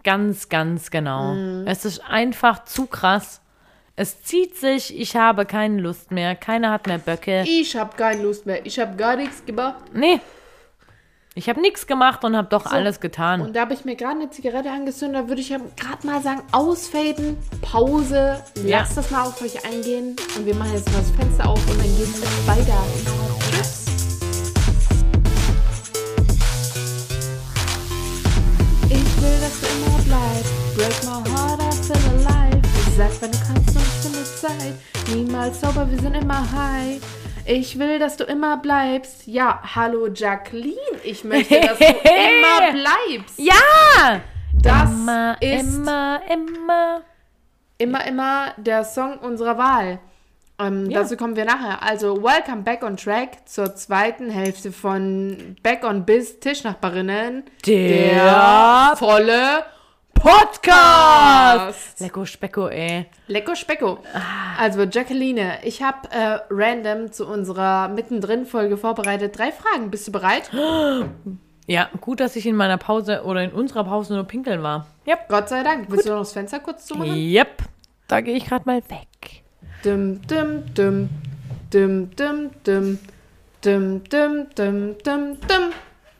Ganz, 0.03 0.47
ganz 0.47 0.89
genau. 0.91 1.33
Mhm. 1.33 1.65
Es 1.67 1.83
ist 1.85 1.99
einfach 2.07 2.63
zu 2.65 2.85
krass. 2.85 3.41
Es 3.99 4.21
zieht 4.21 4.55
sich. 4.55 4.95
Ich 4.97 5.15
habe 5.15 5.45
keine 5.47 5.81
Lust 5.81 6.11
mehr. 6.11 6.35
Keiner 6.35 6.69
hat 6.71 6.85
mehr 6.85 6.99
Böcke. 6.99 7.43
Ich 7.47 7.75
habe 7.75 7.95
keine 7.97 8.21
Lust 8.21 8.45
mehr. 8.45 8.63
Ich 8.63 8.77
habe 8.79 8.95
gar 8.95 9.15
nichts 9.15 9.43
gemacht. 9.43 9.77
Nee. 9.91 10.19
Ich 11.33 11.49
habe 11.49 11.59
nichts 11.61 11.87
gemacht 11.87 12.23
und 12.23 12.35
habe 12.37 12.47
doch 12.47 12.67
alles 12.67 12.99
getan. 12.99 13.41
Und 13.41 13.55
da 13.55 13.61
habe 13.61 13.73
ich 13.73 13.85
mir 13.85 13.95
gerade 13.95 14.19
eine 14.19 14.29
Zigarette 14.29 14.69
angezündet. 14.71 15.23
Da 15.23 15.27
würde 15.27 15.41
ich 15.41 15.49
ja 15.49 15.57
gerade 15.75 16.05
mal 16.05 16.21
sagen, 16.21 16.41
ausfaden, 16.51 17.37
Pause, 17.63 18.39
Ja. 18.63 18.79
lasst 18.81 18.97
das 18.97 19.09
mal 19.09 19.23
auf 19.23 19.41
euch 19.41 19.65
eingehen. 19.65 20.15
Und 20.35 20.45
wir 20.45 20.53
machen 20.55 20.73
jetzt 20.75 20.91
mal 20.91 20.99
das 20.99 21.09
Fenster 21.11 21.49
auf 21.49 21.59
und 21.69 21.77
dann 21.79 21.97
geht 21.97 22.07
es 22.07 22.47
weiter. 22.47 22.83
Tschüss. 23.51 23.85
Ich 28.89 29.21
will, 29.21 29.39
dass 29.41 29.59
du 29.59 29.67
immer 29.67 30.03
bleibst. 30.05 30.53
Break 30.75 31.03
my 31.03 31.29
heart, 31.31 31.61
I 31.61 31.71
feel 31.83 32.27
alive. 32.27 32.61
Ich 32.87 32.95
sag, 32.95 33.21
wenn 33.21 33.31
du 33.31 33.37
kannst 33.45 33.56
Zeit. 34.47 34.73
Niemals 35.13 35.59
sauber, 35.61 35.89
wir 35.89 35.99
sind 35.99 36.15
immer 36.15 36.39
high. 36.51 37.01
Ich 37.45 37.79
will, 37.79 37.99
dass 37.99 38.17
du 38.17 38.23
immer 38.25 38.57
bleibst. 38.57 39.25
Ja, 39.27 39.61
hallo 39.75 40.07
Jacqueline. 40.07 40.75
Ich 41.03 41.23
möchte, 41.23 41.59
dass 41.61 41.77
du 41.77 41.85
immer 41.85 42.71
bleibst. 42.71 43.37
ja! 43.39 44.21
Das 44.59 44.89
Immer, 44.89 45.37
ist 45.39 45.75
immer, 45.75 46.19
immer. 46.29 47.01
immer, 47.77 48.07
immer 48.07 48.53
der 48.57 48.83
Song 48.83 49.17
unserer 49.19 49.57
Wahl. 49.57 49.99
Ähm, 50.59 50.89
Ja. 50.89 51.01
Dazu 51.01 51.15
kommen 51.15 51.35
wir 51.35 51.45
nachher. 51.45 51.83
Also, 51.83 52.23
welcome 52.23 52.63
back 52.63 52.83
on 52.83 52.97
track 52.97 53.47
zur 53.47 53.75
zweiten 53.75 54.29
Hälfte 54.31 54.71
von 54.71 55.55
Back 55.61 55.83
on 55.85 56.05
Biz 56.05 56.39
Tischnachbarinnen. 56.39 57.43
Der 57.67 58.93
volle 58.97 59.63
Podcast! 60.19 61.99
Lecko 61.99 62.25
Specko, 62.25 62.67
ey. 62.69 63.05
Lecko 63.27 63.55
Specko. 63.55 63.99
Ah. 64.13 64.57
Also, 64.59 64.83
Jacqueline, 64.83 65.59
ich 65.63 65.81
habe 65.81 66.09
äh, 66.11 66.39
random 66.49 67.11
zu 67.11 67.27
unserer 67.27 67.87
Mittendrin-Folge 67.89 68.77
vorbereitet. 68.77 69.37
Drei 69.37 69.51
Fragen. 69.51 69.91
Bist 69.91 70.07
du 70.07 70.11
bereit? 70.11 70.49
Ja, 71.67 71.89
gut, 72.01 72.19
dass 72.19 72.35
ich 72.35 72.45
in 72.45 72.55
meiner 72.55 72.77
Pause 72.77 73.23
oder 73.23 73.43
in 73.43 73.51
unserer 73.51 73.83
Pause 73.83 74.15
nur 74.15 74.23
pinkeln 74.23 74.63
war. 74.63 74.87
Yep. 75.07 75.29
Gott 75.29 75.49
sei 75.49 75.63
Dank. 75.63 75.89
Willst 75.89 76.05
du 76.05 76.11
noch 76.11 76.19
das 76.19 76.33
Fenster 76.33 76.59
kurz 76.59 76.85
zumachen? 76.85 77.15
Yep. 77.15 77.63
Da 78.07 78.21
gehe 78.21 78.35
ich 78.35 78.45
gerade 78.45 78.65
mal 78.65 78.81
weg. 78.89 79.43
Dum, 79.83 80.21
dum, 80.27 80.63
dum. 80.73 81.09
Dum, 81.71 82.09
dum, 82.15 82.51
dum. 82.63 82.99
Dum, 83.61 84.03
dum, 84.03 84.47
dum, 84.55 84.95
dum, 85.03 85.37
dum. 85.47 85.71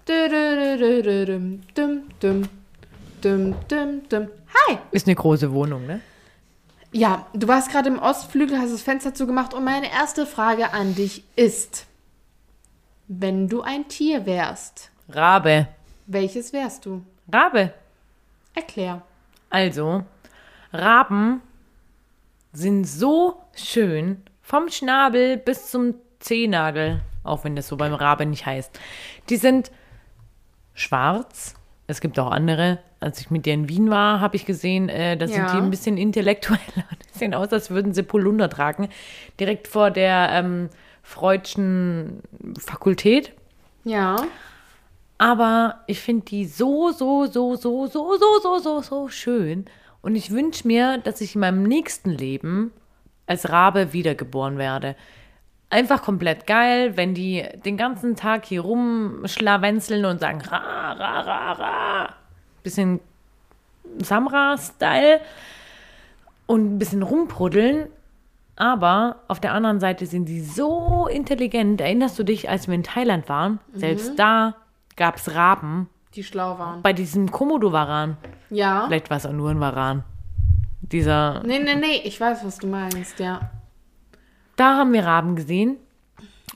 Du, 0.06 0.30
du, 0.30 0.78
du, 0.78 0.78
du, 0.78 1.04
du, 1.04 1.26
dum, 1.26 1.62
dum, 1.76 2.04
dum. 2.20 2.50
Dum, 3.22 3.56
dum, 3.68 4.02
dum. 4.10 4.28
Hi! 4.68 4.78
Ist 4.92 5.08
eine 5.08 5.16
große 5.16 5.52
Wohnung, 5.52 5.88
ne? 5.88 6.02
Ja, 6.92 7.26
du 7.34 7.48
warst 7.48 7.72
gerade 7.72 7.90
im 7.90 8.00
Ostflügel, 8.00 8.60
hast 8.60 8.72
das 8.72 8.82
Fenster 8.82 9.14
zugemacht 9.14 9.54
und 9.54 9.64
meine 9.64 9.92
erste 9.92 10.26
Frage 10.26 10.74
an 10.74 10.96
dich 10.96 11.24
ist, 11.36 11.86
wenn 13.08 13.50
du 13.50 13.62
ein 13.62 13.88
Tier 13.88 14.26
wärst, 14.26 14.92
Rabe. 15.10 15.68
Welches 16.06 16.54
wärst 16.54 16.86
du? 16.86 17.04
Rabe. 17.32 17.74
Erklär. 18.54 19.02
Also, 19.50 20.04
Raben 20.72 21.42
sind 22.54 22.86
so 22.86 23.42
schön, 23.56 24.24
vom 24.42 24.70
Schnabel 24.70 25.38
bis 25.38 25.70
zum 25.70 25.96
Zehennagel, 26.20 27.02
auch 27.24 27.44
wenn 27.44 27.56
das 27.56 27.68
so 27.68 27.78
beim 27.78 27.94
Rabe 27.94 28.26
nicht 28.26 28.46
heißt. 28.46 28.80
Die 29.30 29.38
sind 29.38 29.72
schwarz. 30.74 31.57
Es 31.88 32.02
gibt 32.02 32.20
auch 32.20 32.32
andere. 32.32 32.80
Als 33.00 33.20
ich 33.22 33.32
mit 33.32 33.46
dir 33.46 33.54
in 33.54 33.70
Wien 33.70 33.90
war, 33.90 34.20
habe 34.20 34.36
ich 34.36 34.46
gesehen, 34.46 34.90
äh, 34.90 35.16
da 35.18 35.28
sind 35.28 35.38
Ja. 35.38 35.52
die 35.54 35.58
ein 35.58 35.70
bisschen 35.70 35.98
intellektueller. 35.98 36.60
Die 37.14 37.18
sehen 37.20 37.34
aus, 37.34 37.52
als 37.54 37.70
würden 37.70 37.94
sie 37.94 38.04
Polunder 38.04 38.50
tragen. 38.50 38.90
Direkt 39.40 39.68
vor 39.68 39.90
der 39.92 40.30
ähm, 40.34 40.70
Freudschen 41.02 42.22
Fakultät. 42.60 43.32
Ja. 43.86 44.18
Aber 45.18 45.82
ich 45.88 46.00
finde 46.00 46.26
die 46.26 46.46
so, 46.46 46.92
so, 46.92 47.26
so, 47.26 47.56
so, 47.56 47.88
so, 47.88 48.18
so, 48.18 48.40
so, 48.42 48.60
so, 48.60 48.82
so 48.82 49.08
schön. 49.08 49.66
Und 50.02 50.16
ich 50.16 50.32
wünsche 50.32 50.68
mir, 50.68 50.98
dass 51.00 51.22
ich 51.22 51.36
in 51.36 51.42
meinem 51.42 51.64
nächsten 51.64 52.12
Leben 52.12 52.72
als 53.26 53.50
Rabe 53.50 53.94
wiedergeboren 53.94 54.58
werde. 54.58 54.96
Einfach 55.70 56.02
komplett 56.02 56.48
geil, 56.48 56.96
wenn 56.96 57.14
die 57.14 57.46
den 57.66 57.76
ganzen 57.76 58.16
Tag 58.16 58.46
hier 58.46 58.62
rumschlawenzeln 58.62 60.06
und 60.06 60.22
sagen 60.22 60.42
ra, 60.42 60.94
ra, 60.94 61.20
ra, 61.22 61.52
ra. 61.52 62.10
Bisschen 62.64 63.02
Samra-Style 64.00 65.20
und 66.46 66.76
ein 66.76 66.80
bisschen 66.80 67.04
rumpruddeln. 67.04 67.88
Aber 68.56 69.18
auf 69.28 69.40
der 69.40 69.54
anderen 69.54 69.80
Seite 69.80 70.06
sind 70.06 70.26
die 70.26 70.42
so 70.42 71.08
intelligent. 71.08 71.80
Erinnerst 71.80 72.18
du 72.18 72.24
dich, 72.24 72.50
als 72.50 72.68
wir 72.68 72.74
in 72.74 72.84
Thailand 72.84 73.30
waren? 73.30 73.60
Selbst 73.74 74.18
da 74.18 74.56
gab 74.96 75.18
es 75.18 75.36
Raben. 75.36 75.90
Die 76.16 76.24
schlau 76.24 76.58
waren. 76.58 76.82
Bei 76.82 76.94
diesem 76.94 77.30
Komodo-Varan. 77.30 78.18
Ja. 78.50 78.86
Vielleicht 78.88 79.10
war 79.10 79.18
es 79.18 79.26
auch 79.26 79.34
nur 79.34 79.52
ein 79.52 79.60
Varan. 79.60 80.04
Dieser. 80.82 81.44
Nee, 81.44 81.60
nee, 81.60 81.76
nee, 81.76 82.02
ich 82.04 82.20
weiß, 82.20 82.44
was 82.46 82.58
du 82.58 82.68
meinst, 82.68 83.20
ja. 83.20 83.52
Da 84.58 84.76
haben 84.76 84.92
wir 84.92 85.06
Raben 85.06 85.36
gesehen. 85.38 85.78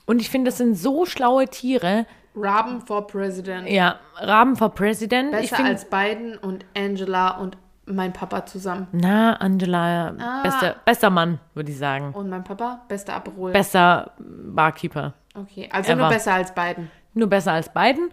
Und 0.04 0.20
ich 0.20 0.28
finde, 0.28 0.50
das 0.50 0.58
sind 0.58 0.74
so 0.76 1.06
schlaue 1.06 1.46
Tiere. 1.48 2.06
Raben 2.34 2.80
for 2.82 3.06
President. 3.06 3.68
Ja, 3.68 3.98
Raben 4.16 4.56
for 4.56 4.70
President. 4.74 5.32
ich 5.34 5.50
Besser 5.50 5.56
find, 5.56 5.68
als 5.68 5.88
Biden 5.88 6.36
und 6.38 6.64
Angela 6.76 7.38
und 7.38 7.56
mein 7.84 8.12
Papa 8.12 8.46
zusammen. 8.46 8.86
Na, 8.92 9.34
Angela, 9.34 10.14
Ah. 10.18 10.42
bester, 10.42 10.76
bester 10.84 11.10
Mann, 11.10 11.38
würde 11.54 11.70
ich 11.70 11.78
sagen. 11.78 12.12
Und 12.12 12.28
mein 12.30 12.42
Papa, 12.44 12.82
bester 12.88 13.14
Aperol. 13.14 13.52
Bester 13.52 14.12
Barkeeper. 14.18 15.14
okay, 15.34 15.68
also 15.72 15.90
Er 15.90 15.96
nur 15.96 16.08
besser 16.08 16.34
als 16.34 16.54
Biden. 16.54 16.90
Nur 17.14 17.28
besser 17.28 17.52
als 17.52 17.72
beiden. 17.72 18.10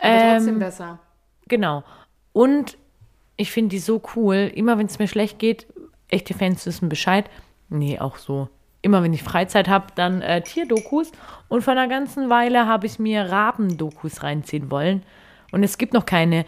Aber 0.00 0.32
trotzdem 0.34 0.54
Ähm, 0.54 0.58
besser. 0.58 0.98
Genau. 1.48 1.84
Und 2.32 2.76
ich 3.36 3.52
finde 3.52 3.68
die 3.70 3.78
so 3.78 4.02
cool. 4.16 4.50
Immer 4.54 4.78
wenn 4.78 4.86
es 4.86 4.98
mir 4.98 5.06
schlecht 5.08 5.38
geht, 5.38 5.66
echte 6.08 6.34
Fans 6.34 6.66
wissen 6.66 6.88
Bescheid. 6.88 7.30
Nee, 7.68 8.00
auch 8.00 8.16
so. 8.16 8.48
Immer 8.82 9.02
wenn 9.02 9.12
ich 9.12 9.22
Freizeit 9.22 9.68
habe, 9.68 9.86
dann 9.94 10.22
äh, 10.22 10.42
Tierdokus. 10.42 11.12
Und 11.48 11.62
vor 11.62 11.72
einer 11.72 11.88
ganzen 11.88 12.28
Weile 12.30 12.66
habe 12.66 12.86
ich 12.86 12.98
mir 12.98 13.30
Rabendokus 13.30 14.22
reinziehen 14.22 14.70
wollen. 14.70 15.02
Und 15.52 15.62
es 15.62 15.78
gibt 15.78 15.94
noch 15.94 16.06
keine. 16.06 16.44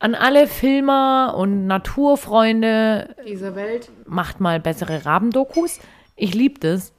An 0.00 0.14
alle 0.14 0.46
Filmer 0.46 1.34
und 1.36 1.66
Naturfreunde, 1.66 3.16
Dieser 3.26 3.56
Welt. 3.56 3.90
macht 4.06 4.40
mal 4.40 4.60
bessere 4.60 5.04
Rabendokus. 5.04 5.80
Ich 6.14 6.34
liebe 6.34 6.60
das. 6.60 6.92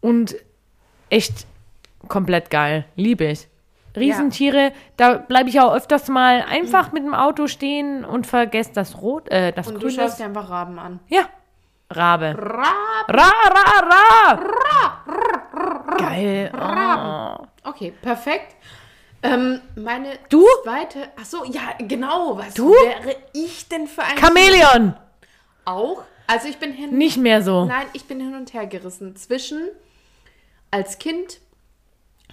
Und 0.00 0.36
echt 1.08 1.46
komplett 2.06 2.50
geil. 2.50 2.84
Liebe 2.96 3.24
ich. 3.24 3.48
Riesentiere, 3.96 4.72
da 4.96 5.14
bleibe 5.14 5.48
ich 5.48 5.60
auch 5.60 5.74
öfters 5.74 6.08
mal 6.08 6.44
einfach 6.48 6.92
mit 6.92 7.02
dem 7.02 7.14
Auto 7.14 7.46
stehen 7.46 8.04
und 8.04 8.26
vergesse 8.26 8.70
das 8.74 9.00
Rot, 9.00 9.28
äh, 9.28 9.52
das 9.52 9.66
Und 9.66 9.74
du 9.74 9.80
Grün 9.80 9.90
schaust 9.90 10.20
dir 10.20 10.26
einfach 10.26 10.50
Raben 10.50 10.78
an. 10.78 11.00
Ja. 11.08 11.22
Rabe. 11.90 12.34
Raben. 12.36 13.08
Ra, 13.08 13.30
ra, 13.48 13.80
ra. 13.88 14.38
Geil. 15.96 16.52
Oh. 16.54 17.46
Okay, 17.70 17.92
perfekt. 18.02 18.56
Ähm, 19.22 19.60
meine 19.74 20.18
Du? 20.28 20.44
zweite. 20.64 21.08
Ach 21.20 21.24
so, 21.24 21.44
ja, 21.44 21.72
genau. 21.78 22.38
Was 22.38 22.54
Du? 22.54 22.70
wäre 22.70 23.16
ich 23.32 23.68
denn 23.68 23.86
für 23.86 24.02
ein 24.02 24.16
Chamäleon. 24.18 24.94
auch? 25.64 26.02
Also 26.26 26.48
ich 26.48 26.58
bin 26.58 26.72
hin. 26.72 26.96
Nicht 26.96 27.16
mehr 27.16 27.42
so. 27.42 27.64
Nein, 27.64 27.86
ich 27.94 28.04
bin 28.04 28.20
hin 28.20 28.34
und 28.34 28.52
her 28.52 28.66
gerissen. 28.66 29.16
Zwischen 29.16 29.68
als 30.70 30.98
Kind 30.98 31.40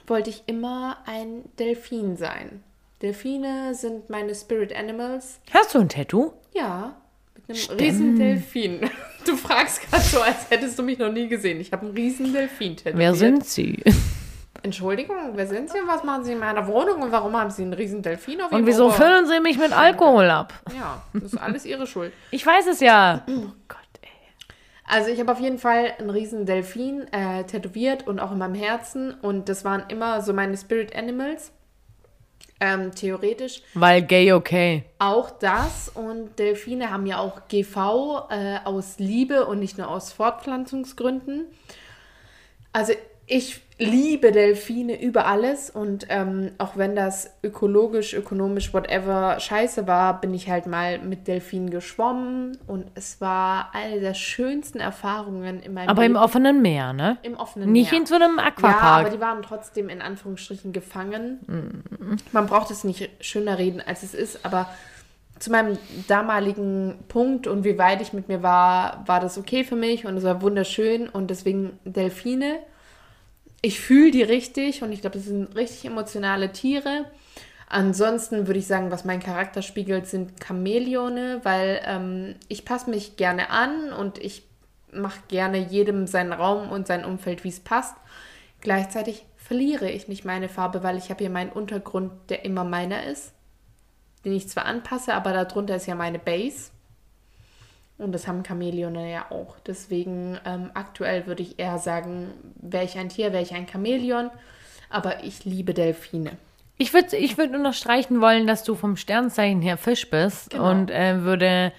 wollte 0.06 0.30
ich 0.30 0.44
immer 0.48 0.98
ein 1.06 1.44
Delfin 1.58 2.18
sein. 2.18 2.62
Delfine 3.02 3.74
sind 3.74 4.10
meine 4.10 4.36
Spirit 4.36 4.76
Animals. 4.76 5.40
Hast 5.54 5.74
du 5.74 5.80
ein 5.80 5.90
Tattoo? 5.90 6.34
Ja, 6.54 6.96
mit 7.36 7.50
einem 7.50 7.58
Stimmt. 7.58 7.82
riesen 7.82 8.16
Delfin. 8.18 8.90
Du 9.26 9.36
fragst 9.36 9.82
gerade 9.90 10.04
so, 10.04 10.22
als 10.22 10.50
hättest 10.50 10.78
du 10.78 10.84
mich 10.84 10.98
noch 11.00 11.12
nie 11.12 11.28
gesehen. 11.28 11.60
Ich 11.60 11.72
habe 11.72 11.86
einen 11.86 11.96
riesen 11.96 12.32
Delfin 12.34 12.76
tätowiert. 12.76 12.98
Wer 12.98 13.16
sind 13.16 13.46
sie? 13.46 13.84
Entschuldigung, 14.64 15.16
wer 15.36 15.46
sind 15.46 15.70
Sie 15.70 15.80
und 15.80 15.88
was 15.88 16.04
machen 16.04 16.24
Sie 16.24 16.32
in 16.32 16.40
meiner 16.40 16.66
Wohnung 16.68 17.02
und 17.04 17.12
warum 17.12 17.36
haben 17.38 17.52
Sie 17.52 17.62
einen 17.62 17.74
riesen 17.74 18.02
Delfin 18.02 18.42
auf 18.42 18.52
Und 18.52 18.66
wieso 18.66 18.86
Ober- 18.86 18.94
füllen 18.94 19.28
sie 19.28 19.40
mich 19.40 19.58
mit 19.60 19.72
Alkohol 19.72 20.30
ab? 20.30 20.54
Ja, 20.76 21.04
das 21.14 21.34
ist 21.34 21.38
alles 21.38 21.66
Ihre 21.66 21.86
Schuld. 21.86 22.12
Ich 22.32 22.46
weiß 22.46 22.66
es 22.68 22.80
ja. 22.80 23.22
Oh 23.28 23.52
Gott, 23.68 23.78
ey. 24.02 24.10
Also 24.86 25.12
ich 25.12 25.20
habe 25.20 25.32
auf 25.32 25.40
jeden 25.40 25.60
Fall 25.60 25.94
einen 26.00 26.10
riesen 26.10 26.48
Delfin 26.48 27.06
äh, 27.14 27.44
tätowiert 27.44 28.08
und 28.08 28.20
auch 28.20 28.32
in 28.32 28.40
meinem 28.40 28.56
Herzen 28.56 29.14
und 29.22 29.50
das 29.50 29.66
waren 29.66 29.84
immer 29.90 30.22
so 30.22 30.34
meine 30.34 30.58
Spirit 30.58 30.96
Animals. 30.96 31.52
Ähm, 32.62 32.96
theoretisch 32.96 33.62
Weil 33.74 34.02
gay 34.02 34.32
okay. 34.32 34.86
auch 34.98 35.30
das 35.30 35.90
und 35.94 36.40
Delfine 36.40 36.90
haben 36.90 37.06
ja 37.06 37.20
auch 37.20 37.50
GV 37.50 38.30
äh, 38.30 38.60
aus 38.64 38.98
Liebe 38.98 39.46
und 39.46 39.60
nicht 39.60 39.78
nur 39.78 39.90
aus 39.90 40.14
Fortpflanzungsgründen. 40.14 41.48
Also 42.72 42.94
ich 43.28 43.62
liebe 43.78 44.32
Delfine 44.32 45.02
über 45.02 45.26
alles 45.28 45.70
und 45.70 46.06
ähm, 46.10 46.52
auch 46.60 46.78
wenn 46.78 46.96
das 46.96 47.34
ökologisch, 47.44 48.14
ökonomisch, 48.14 48.74
whatever 48.74 49.38
scheiße 49.40 49.86
war, 49.86 50.22
bin 50.22 50.34
ich 50.34 50.50
halt 50.50 50.66
mal 50.66 51.00
mit 51.00 51.28
Delfinen 51.28 51.70
geschwommen 51.70 52.58
und 52.68 52.86
es 52.96 53.20
war 53.20 53.72
eine 53.74 54.00
der 54.00 54.14
schönsten 54.14 54.80
Erfahrungen 54.80 55.62
in 55.62 55.74
meinem 55.74 55.90
Aber 55.90 56.06
im 56.06 56.14
Leben. 56.14 56.24
offenen 56.24 56.62
Meer, 56.62 56.94
ne? 56.94 57.18
Im 57.22 57.36
offenen 57.36 57.70
Nicht 57.74 57.92
Meer. 57.92 58.00
in 58.00 58.06
so 58.06 58.16
einem 58.16 58.38
Ja, 58.38 58.44
aber 58.46 58.48
Aquapark. 58.68 59.12
die 59.12 59.20
waren 59.20 59.42
trotzdem 59.42 59.90
in 59.90 60.02
Anführungsstrichen 60.02 60.72
gefangen. 60.72 61.84
Man 62.32 62.46
braucht 62.48 62.72
es 62.72 62.86
nicht 62.86 63.10
schöner 63.20 63.58
reden, 63.58 63.82
als 63.86 64.04
es 64.04 64.14
ist, 64.14 64.46
aber 64.46 64.70
zu 65.38 65.52
meinem 65.52 65.78
damaligen 66.08 67.00
Punkt 67.10 67.46
und 67.46 67.66
wie 67.66 67.78
weit 67.78 68.02
ich 68.02 68.14
mit 68.14 68.30
mir 68.30 68.42
war, 68.42 69.04
war 69.06 69.20
das 69.20 69.38
okay 69.38 69.66
für 69.66 69.76
mich 69.76 70.06
und 70.06 70.16
es 70.16 70.24
war 70.24 70.42
wunderschön 70.42 71.10
und 71.10 71.30
deswegen 71.30 71.78
Delfine. 71.84 72.56
Ich 73.62 73.80
fühle 73.80 74.12
die 74.12 74.24
richtig 74.24 74.84
und 74.84 74.92
ich 74.92 75.02
glaube, 75.02 75.18
das 75.18 75.26
sind 75.26 75.56
richtig 75.56 75.86
emotionale 75.86 76.52
Tiere. 76.52 77.06
Ansonsten 77.68 78.48
würde 78.48 78.60
ich 78.60 78.68
sagen, 78.68 78.92
was 78.92 79.06
mein 79.06 79.20
Charakter 79.20 79.62
spiegelt, 79.62 80.08
sind 80.08 80.34
Chamäleone, 80.44 81.42
weil 81.44 81.82
ähm, 81.86 82.36
ich 82.48 82.64
passe 82.64 82.90
mich 82.90 83.18
gerne 83.18 83.50
an 83.50 83.92
und 83.92 84.20
ich 84.20 84.44
mache 84.92 85.20
gerne 85.28 85.58
jedem 85.58 86.08
seinen 86.08 86.32
Raum 86.32 86.70
und 86.70 86.88
sein 86.88 87.04
Umfeld, 87.04 87.44
wie 87.44 87.50
es 87.50 87.60
passt. 87.60 87.96
Gleichzeitig 88.62 89.26
verliere 89.36 89.90
ich 89.90 90.08
nicht 90.08 90.26
meine 90.26 90.50
Farbe, 90.50 90.84
weil 90.84 90.98
ich 90.98 91.10
habe 91.10 91.20
hier 91.20 91.30
meinen 91.30 91.52
Untergrund, 91.52 92.12
der 92.30 92.46
immer 92.46 92.64
meiner 92.64 93.04
ist, 93.04 93.34
den 94.24 94.34
ich 94.34 94.48
zwar 94.48 94.66
anpasse, 94.66 95.14
aber 95.14 95.34
darunter 95.34 95.76
ist 95.76 95.88
ja 95.88 95.96
meine 95.96 96.20
Base. 96.20 96.72
Und 97.98 98.12
das 98.12 98.28
haben 98.28 98.44
Chamäleone 98.46 99.10
ja 99.12 99.28
auch. 99.30 99.56
Deswegen 99.66 100.38
ähm, 100.46 100.70
aktuell 100.74 101.28
würde 101.28 101.42
ich 101.44 101.60
eher 101.60 101.78
sagen, 101.78 102.32
wäre 102.56 102.84
ich 102.84 102.98
ein 102.98 103.10
Tier, 103.10 103.32
wäre 103.32 103.42
ich 103.44 103.54
ein 103.54 103.68
Chamäleon. 103.68 104.30
Aber 104.90 105.24
ich 105.24 105.46
liebe 105.46 105.74
Delfine. 105.74 106.32
Ich 106.78 106.94
würde 106.94 107.16
ich 107.16 107.38
würd 107.38 107.56
unterstreichen 107.56 108.20
wollen, 108.20 108.48
dass 108.48 108.64
du 108.66 108.76
vom 108.76 108.98
Sternzeichen 108.98 109.62
her 109.62 109.78
Fisch 109.78 110.10
bist 110.10 110.50
Genau. 110.52 110.70
und 110.72 110.92
äh, 110.92 111.22
würde 111.22 111.72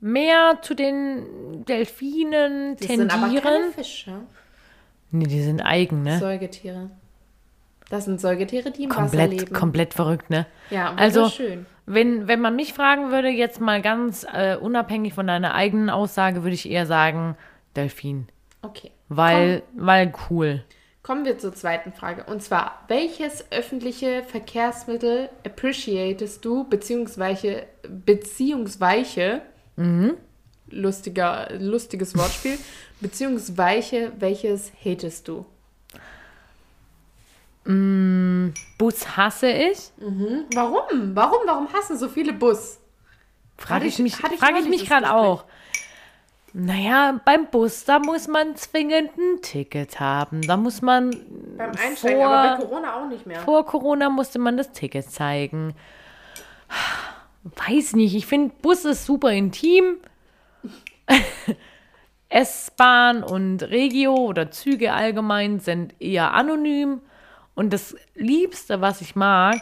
mehr 0.00 0.58
zu 0.62 0.74
den 0.74 1.64
Delfinen 1.64 2.76
Das 2.76 2.86
sind 2.86 3.12
aber 3.12 3.22
keine 3.28 3.40
tendieren. 3.40 3.72
Fische. 3.72 4.12
Nee, 5.10 5.26
die 5.26 5.42
sind 5.42 5.60
eigen, 5.60 6.02
ne? 6.04 6.18
Säugetiere. 6.18 6.90
Das 7.90 8.04
sind 8.04 8.20
Säugetiere, 8.20 8.70
die 8.70 8.84
im 8.84 8.90
Wasser 8.90 9.00
komplett, 9.02 9.30
leben. 9.32 9.52
komplett 9.52 9.94
verrückt, 9.94 10.30
ne? 10.30 10.46
Ja, 10.70 10.94
Also, 10.94 11.28
schön. 11.28 11.66
Wenn, 11.86 12.28
wenn 12.28 12.40
man 12.40 12.56
mich 12.56 12.72
fragen 12.72 13.10
würde, 13.10 13.28
jetzt 13.28 13.60
mal 13.60 13.82
ganz 13.82 14.26
äh, 14.32 14.56
unabhängig 14.56 15.14
von 15.14 15.26
deiner 15.26 15.54
eigenen 15.54 15.90
Aussage, 15.90 16.42
würde 16.42 16.54
ich 16.54 16.70
eher 16.70 16.86
sagen 16.86 17.36
Delfin. 17.76 18.28
Okay. 18.62 18.90
Weil, 19.08 19.62
weil 19.74 20.12
cool. 20.30 20.64
Kommen 21.02 21.26
wir 21.26 21.38
zur 21.38 21.52
zweiten 21.54 21.92
Frage. 21.92 22.24
Und 22.24 22.42
zwar, 22.42 22.82
welches 22.88 23.52
öffentliche 23.52 24.22
Verkehrsmittel 24.22 25.28
appreciatest 25.44 26.42
du, 26.44 26.64
beziehungsweise, 26.64 27.64
beziehungsweise 27.82 29.42
lustiger, 30.70 31.48
lustiges 31.58 32.16
Wortspiel, 32.16 32.58
beziehungsweise 33.00 34.12
welches 34.18 34.72
hatest 34.82 35.28
du? 35.28 35.44
Bus 37.64 39.16
hasse 39.16 39.48
ich. 39.50 39.90
Warum? 40.54 41.14
Warum? 41.14 41.38
Warum 41.46 41.72
hassen 41.72 41.96
so 41.96 42.08
viele 42.08 42.32
Bus? 42.34 42.78
Frage 43.56 43.86
ich 43.86 43.94
ich- 43.94 44.00
mich, 44.02 44.22
hatte 44.22 44.34
ich 44.60 44.68
mich 44.68 44.86
gerade 44.86 45.12
auch. 45.14 45.44
Naja, 46.52 47.20
beim 47.24 47.46
Bus, 47.50 47.84
da 47.84 47.98
muss 47.98 48.28
man 48.28 48.54
zwingend 48.54 49.10
ein 49.18 49.42
Ticket 49.42 49.98
haben. 49.98 50.42
Da 50.42 50.56
muss 50.56 50.82
man 50.82 51.10
Beim 51.56 51.70
Einsteigen, 51.70 52.18
vor, 52.20 52.26
aber 52.28 52.56
bei 52.58 52.62
Corona 52.64 52.94
auch 53.02 53.08
nicht 53.08 53.26
mehr. 53.26 53.40
vor 53.40 53.66
Corona 53.66 54.08
musste 54.08 54.38
man 54.38 54.56
das 54.56 54.70
Ticket 54.70 55.10
zeigen. 55.10 55.74
Weiß 57.42 57.94
nicht, 57.96 58.14
ich 58.14 58.26
finde 58.26 58.54
Bus 58.62 58.84
ist 58.84 59.04
super 59.06 59.32
intim. 59.32 59.96
S-Bahn 62.28 63.22
und 63.22 63.62
Regio 63.62 64.14
oder 64.14 64.50
Züge 64.50 64.92
allgemein 64.92 65.60
sind 65.60 65.94
eher 66.00 66.34
anonym. 66.34 67.00
Und 67.54 67.72
das 67.72 67.96
Liebste, 68.14 68.80
was 68.80 69.00
ich 69.00 69.14
mag, 69.16 69.60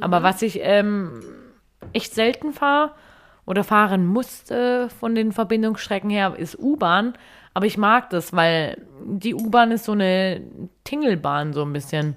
aber 0.00 0.22
was 0.22 0.42
ich 0.42 0.60
ähm, 0.62 1.22
echt 1.92 2.14
selten 2.14 2.52
fahre 2.52 2.92
oder 3.44 3.64
fahren 3.64 4.06
musste 4.06 4.88
von 5.00 5.14
den 5.14 5.32
Verbindungsstrecken 5.32 6.10
her, 6.10 6.34
ist 6.36 6.58
U-Bahn. 6.58 7.14
Aber 7.54 7.66
ich 7.66 7.76
mag 7.76 8.08
das, 8.10 8.32
weil 8.32 8.86
die 9.04 9.34
U-Bahn 9.34 9.72
ist 9.72 9.84
so 9.84 9.92
eine 9.92 10.40
Tingelbahn 10.84 11.52
so 11.52 11.62
ein 11.62 11.72
bisschen. 11.72 12.16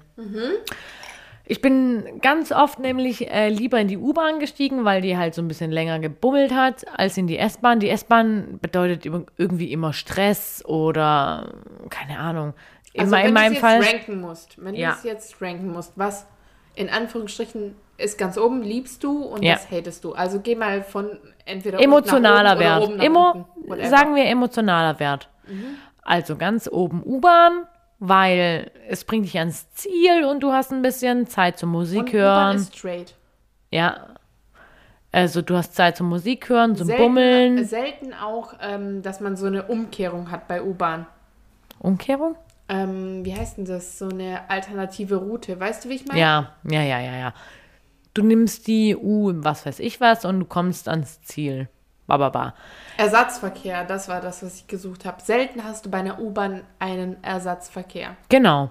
Ich 1.48 1.60
bin 1.60 2.20
ganz 2.22 2.50
oft 2.50 2.80
nämlich 2.80 3.30
äh, 3.30 3.48
lieber 3.50 3.78
in 3.78 3.86
die 3.86 3.98
U-Bahn 3.98 4.40
gestiegen, 4.40 4.84
weil 4.84 5.00
die 5.00 5.16
halt 5.16 5.34
so 5.34 5.42
ein 5.42 5.48
bisschen 5.48 5.70
länger 5.70 6.00
gebummelt 6.00 6.52
hat, 6.52 6.86
als 6.98 7.16
in 7.16 7.28
die 7.28 7.38
S-Bahn. 7.38 7.78
Die 7.78 7.88
S-Bahn 7.88 8.58
bedeutet 8.60 9.04
irgendwie 9.36 9.70
immer 9.72 9.92
Stress 9.92 10.64
oder 10.64 11.54
keine 11.88 12.18
Ahnung. 12.18 12.54
Also 12.98 13.08
Immer 13.14 13.18
wenn 13.22 13.28
in 13.28 13.34
du 13.34 13.40
meinem 13.40 13.52
es 13.54 13.58
Fall. 13.58 13.82
jetzt 13.82 13.92
ranken 13.94 14.20
musst, 14.20 14.64
wenn 14.64 14.74
Ja. 14.74 14.90
du 14.92 14.96
es 14.98 15.04
jetzt 15.04 15.42
ranken 15.42 15.68
musst, 15.72 15.92
was 15.96 16.26
in 16.74 16.88
Anführungsstrichen 16.90 17.74
ist 17.98 18.18
ganz 18.18 18.36
oben, 18.36 18.62
liebst 18.62 19.02
du 19.04 19.22
und 19.24 19.42
Ja. 19.42 19.54
was 19.54 19.70
hatest 19.70 20.04
du? 20.04 20.12
Also 20.14 20.40
geh 20.40 20.54
mal 20.54 20.82
von 20.82 21.18
entweder 21.46 21.80
Emotionaler 21.80 22.58
Wert. 22.58 22.82
oder 22.88 23.02
Emo, 23.02 23.30
unten. 23.30 23.80
Mhm. 23.82 23.88
sagen 23.88 24.14
wir 24.14 24.24
emotionaler 24.26 24.98
Wert. 25.00 25.28
Also 26.02 26.36
ganz 26.36 26.68
oben 26.70 27.02
U-Bahn, 27.04 27.66
weil 27.98 28.70
es 28.88 29.04
bringt 29.04 29.24
dich 29.24 29.38
ans 29.38 29.70
Ziel 29.72 30.24
und 30.24 30.40
du 30.40 30.52
hast 30.52 30.70
ein 30.72 30.82
bisschen 30.82 31.26
Zeit 31.26 31.58
zum 31.58 31.70
Musik 31.70 32.00
und 32.02 32.08
U-Bahn 32.14 32.20
hören. 32.22 32.56
ist 32.56 32.76
straight. 32.76 33.14
Ja. 33.70 34.08
Also 35.12 35.40
du 35.40 35.56
hast 35.56 35.74
Zeit 35.74 35.96
zum 35.96 36.08
Musik 36.10 36.48
hören, 36.50 36.76
zum 36.76 36.88
Selten, 36.88 37.02
Bummeln. 37.02 37.64
selten 37.64 38.12
auch, 38.12 38.52
ähm, 38.60 39.00
dass 39.02 39.20
man 39.20 39.36
so 39.36 39.46
eine 39.46 39.62
Umkehrung 39.64 40.30
hat 40.30 40.46
bei 40.46 40.62
U-Bahn. 40.62 41.06
Umkehrung? 41.78 42.36
Ähm, 42.68 43.24
wie 43.24 43.34
heißt 43.34 43.58
denn 43.58 43.64
das? 43.64 43.98
So 43.98 44.08
eine 44.08 44.48
alternative 44.50 45.16
Route. 45.16 45.58
Weißt 45.58 45.84
du, 45.84 45.88
wie 45.88 45.94
ich 45.94 46.06
meine? 46.06 46.20
Ja, 46.20 46.52
ja, 46.64 46.82
ja, 46.82 47.00
ja, 47.00 47.16
ja. 47.16 47.34
Du 48.14 48.22
nimmst 48.22 48.66
die 48.66 48.96
U, 48.96 49.32
was 49.36 49.66
weiß 49.66 49.78
ich 49.80 50.00
was, 50.00 50.24
und 50.24 50.40
du 50.40 50.46
kommst 50.46 50.88
ans 50.88 51.20
Ziel. 51.22 51.68
Bababa. 52.06 52.54
Ersatzverkehr, 52.98 53.84
das 53.84 54.08
war 54.08 54.20
das, 54.20 54.42
was 54.42 54.56
ich 54.60 54.66
gesucht 54.68 55.04
habe. 55.04 55.20
Selten 55.20 55.64
hast 55.64 55.86
du 55.86 55.90
bei 55.90 55.98
einer 55.98 56.20
U-Bahn 56.20 56.62
einen 56.78 57.22
Ersatzverkehr. 57.24 58.16
Genau. 58.28 58.70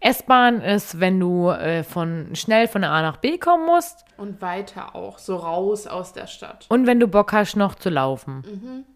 S-Bahn 0.00 0.60
ist, 0.60 1.00
wenn 1.00 1.18
du 1.18 1.48
äh, 1.50 1.82
von 1.82 2.30
schnell 2.34 2.68
von 2.68 2.84
A 2.84 3.02
nach 3.02 3.16
B 3.18 3.38
kommen 3.38 3.66
musst 3.66 4.04
Und 4.16 4.40
weiter 4.40 4.94
auch, 4.94 5.18
so 5.18 5.36
raus 5.36 5.86
aus 5.86 6.12
der 6.12 6.26
Stadt. 6.26 6.66
und 6.68 6.86
wenn 6.86 7.00
du 7.00 7.06
Bock 7.08 7.32
hast, 7.32 7.56
noch 7.56 7.74
zu 7.74 7.90
laufen. 7.90 8.86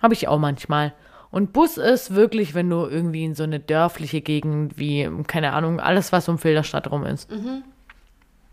Habe 0.00 0.14
ich 0.14 0.28
auch 0.28 0.38
manchmal. 0.38 0.92
Und 1.34 1.52
Bus 1.52 1.78
ist 1.78 2.14
wirklich, 2.14 2.54
wenn 2.54 2.70
du 2.70 2.86
irgendwie 2.86 3.24
in 3.24 3.34
so 3.34 3.42
eine 3.42 3.58
dörfliche 3.58 4.20
Gegend 4.20 4.78
wie, 4.78 5.10
keine 5.26 5.52
Ahnung, 5.52 5.80
alles, 5.80 6.12
was 6.12 6.28
um 6.28 6.38
Filderstadt 6.38 6.88
rum 6.92 7.04
ist. 7.04 7.28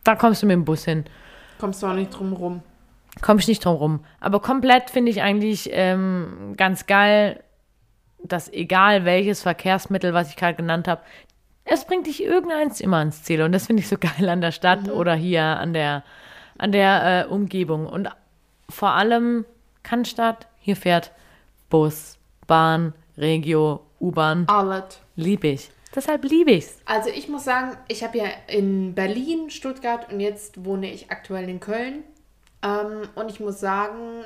Da 0.03 0.15
kommst 0.15 0.41
du 0.41 0.47
mit 0.47 0.55
dem 0.55 0.65
Bus 0.65 0.85
hin. 0.85 1.05
Kommst 1.59 1.83
du 1.83 1.85
auch 1.85 1.93
nicht 1.93 2.09
drum 2.09 2.33
rum. 2.33 2.63
Komme 3.21 3.39
ich 3.39 3.47
nicht 3.47 3.63
drum 3.63 3.75
rum. 3.75 3.99
Aber 4.19 4.39
komplett 4.39 4.89
finde 4.89 5.11
ich 5.11 5.21
eigentlich 5.21 5.69
ähm, 5.71 6.55
ganz 6.57 6.87
geil, 6.87 7.43
dass 8.23 8.51
egal 8.51 9.05
welches 9.05 9.43
Verkehrsmittel, 9.43 10.15
was 10.15 10.29
ich 10.29 10.35
gerade 10.35 10.55
genannt 10.55 10.87
habe, 10.87 11.01
es 11.65 11.85
bringt 11.85 12.07
dich 12.07 12.23
irgendeins 12.23 12.81
immer 12.81 12.97
ans 12.97 13.21
Ziel. 13.21 13.43
Und 13.43 13.51
das 13.51 13.67
finde 13.67 13.83
ich 13.83 13.89
so 13.89 13.97
geil 13.99 14.27
an 14.27 14.41
der 14.41 14.51
Stadt 14.51 14.89
oder 14.89 15.13
hier 15.13 15.43
an 15.43 15.73
der, 15.73 16.03
an 16.57 16.71
der 16.71 17.27
äh, 17.27 17.31
Umgebung. 17.31 17.85
Und 17.85 18.09
vor 18.69 18.93
allem 18.93 19.45
Cannstatt, 19.83 20.47
hier 20.57 20.75
fährt 20.75 21.11
Bus, 21.69 22.17
Bahn, 22.47 22.93
Regio, 23.17 23.81
U-Bahn. 23.99 24.45
Alles. 24.47 24.99
Liebe 25.15 25.47
ich. 25.47 25.71
Deshalb 25.95 26.23
liebe 26.23 26.51
ich's. 26.51 26.77
Also 26.85 27.09
ich 27.09 27.27
muss 27.27 27.43
sagen, 27.43 27.77
ich 27.87 28.03
habe 28.03 28.17
ja 28.17 28.25
in 28.47 28.95
Berlin, 28.95 29.49
Stuttgart 29.49 30.11
und 30.11 30.19
jetzt 30.19 30.63
wohne 30.63 30.91
ich 30.91 31.11
aktuell 31.11 31.49
in 31.49 31.59
Köln. 31.59 32.03
Ähm, 32.63 33.09
und 33.15 33.29
ich 33.29 33.39
muss 33.39 33.59
sagen, 33.59 34.23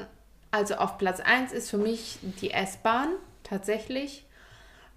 also 0.52 0.76
auf 0.76 0.98
Platz 0.98 1.20
1 1.20 1.54
ist 1.54 1.70
für 1.70 1.78
mich 1.78 2.20
die 2.42 2.52
S-Bahn 2.52 3.10
tatsächlich. 3.44 4.26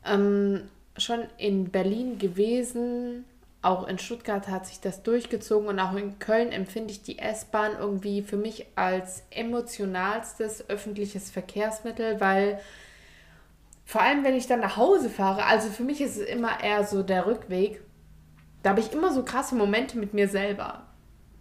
Ähm, 0.04 0.68
schon 0.98 1.20
in 1.38 1.70
Berlin 1.70 2.18
gewesen, 2.18 3.24
auch 3.62 3.88
in 3.88 3.98
Stuttgart 3.98 4.48
hat 4.48 4.66
sich 4.66 4.80
das 4.80 5.02
durchgezogen 5.02 5.68
und 5.68 5.80
auch 5.80 5.94
in 5.94 6.18
Köln 6.18 6.52
empfinde 6.52 6.92
ich 6.92 7.02
die 7.02 7.18
S-Bahn 7.18 7.72
irgendwie 7.78 8.22
für 8.22 8.36
mich 8.36 8.66
als 8.76 9.24
emotionalstes 9.30 10.68
öffentliches 10.68 11.30
Verkehrsmittel, 11.30 12.20
weil 12.20 12.60
vor 13.88 14.02
allem, 14.02 14.22
wenn 14.22 14.34
ich 14.34 14.46
dann 14.46 14.60
nach 14.60 14.76
Hause 14.76 15.08
fahre, 15.08 15.46
also 15.46 15.70
für 15.70 15.82
mich 15.82 16.02
ist 16.02 16.18
es 16.18 16.26
immer 16.26 16.62
eher 16.62 16.84
so 16.84 17.02
der 17.02 17.24
Rückweg, 17.24 17.80
da 18.62 18.70
habe 18.70 18.80
ich 18.80 18.92
immer 18.92 19.14
so 19.14 19.22
krasse 19.22 19.54
Momente 19.54 19.96
mit 19.96 20.12
mir 20.12 20.28
selber. 20.28 20.82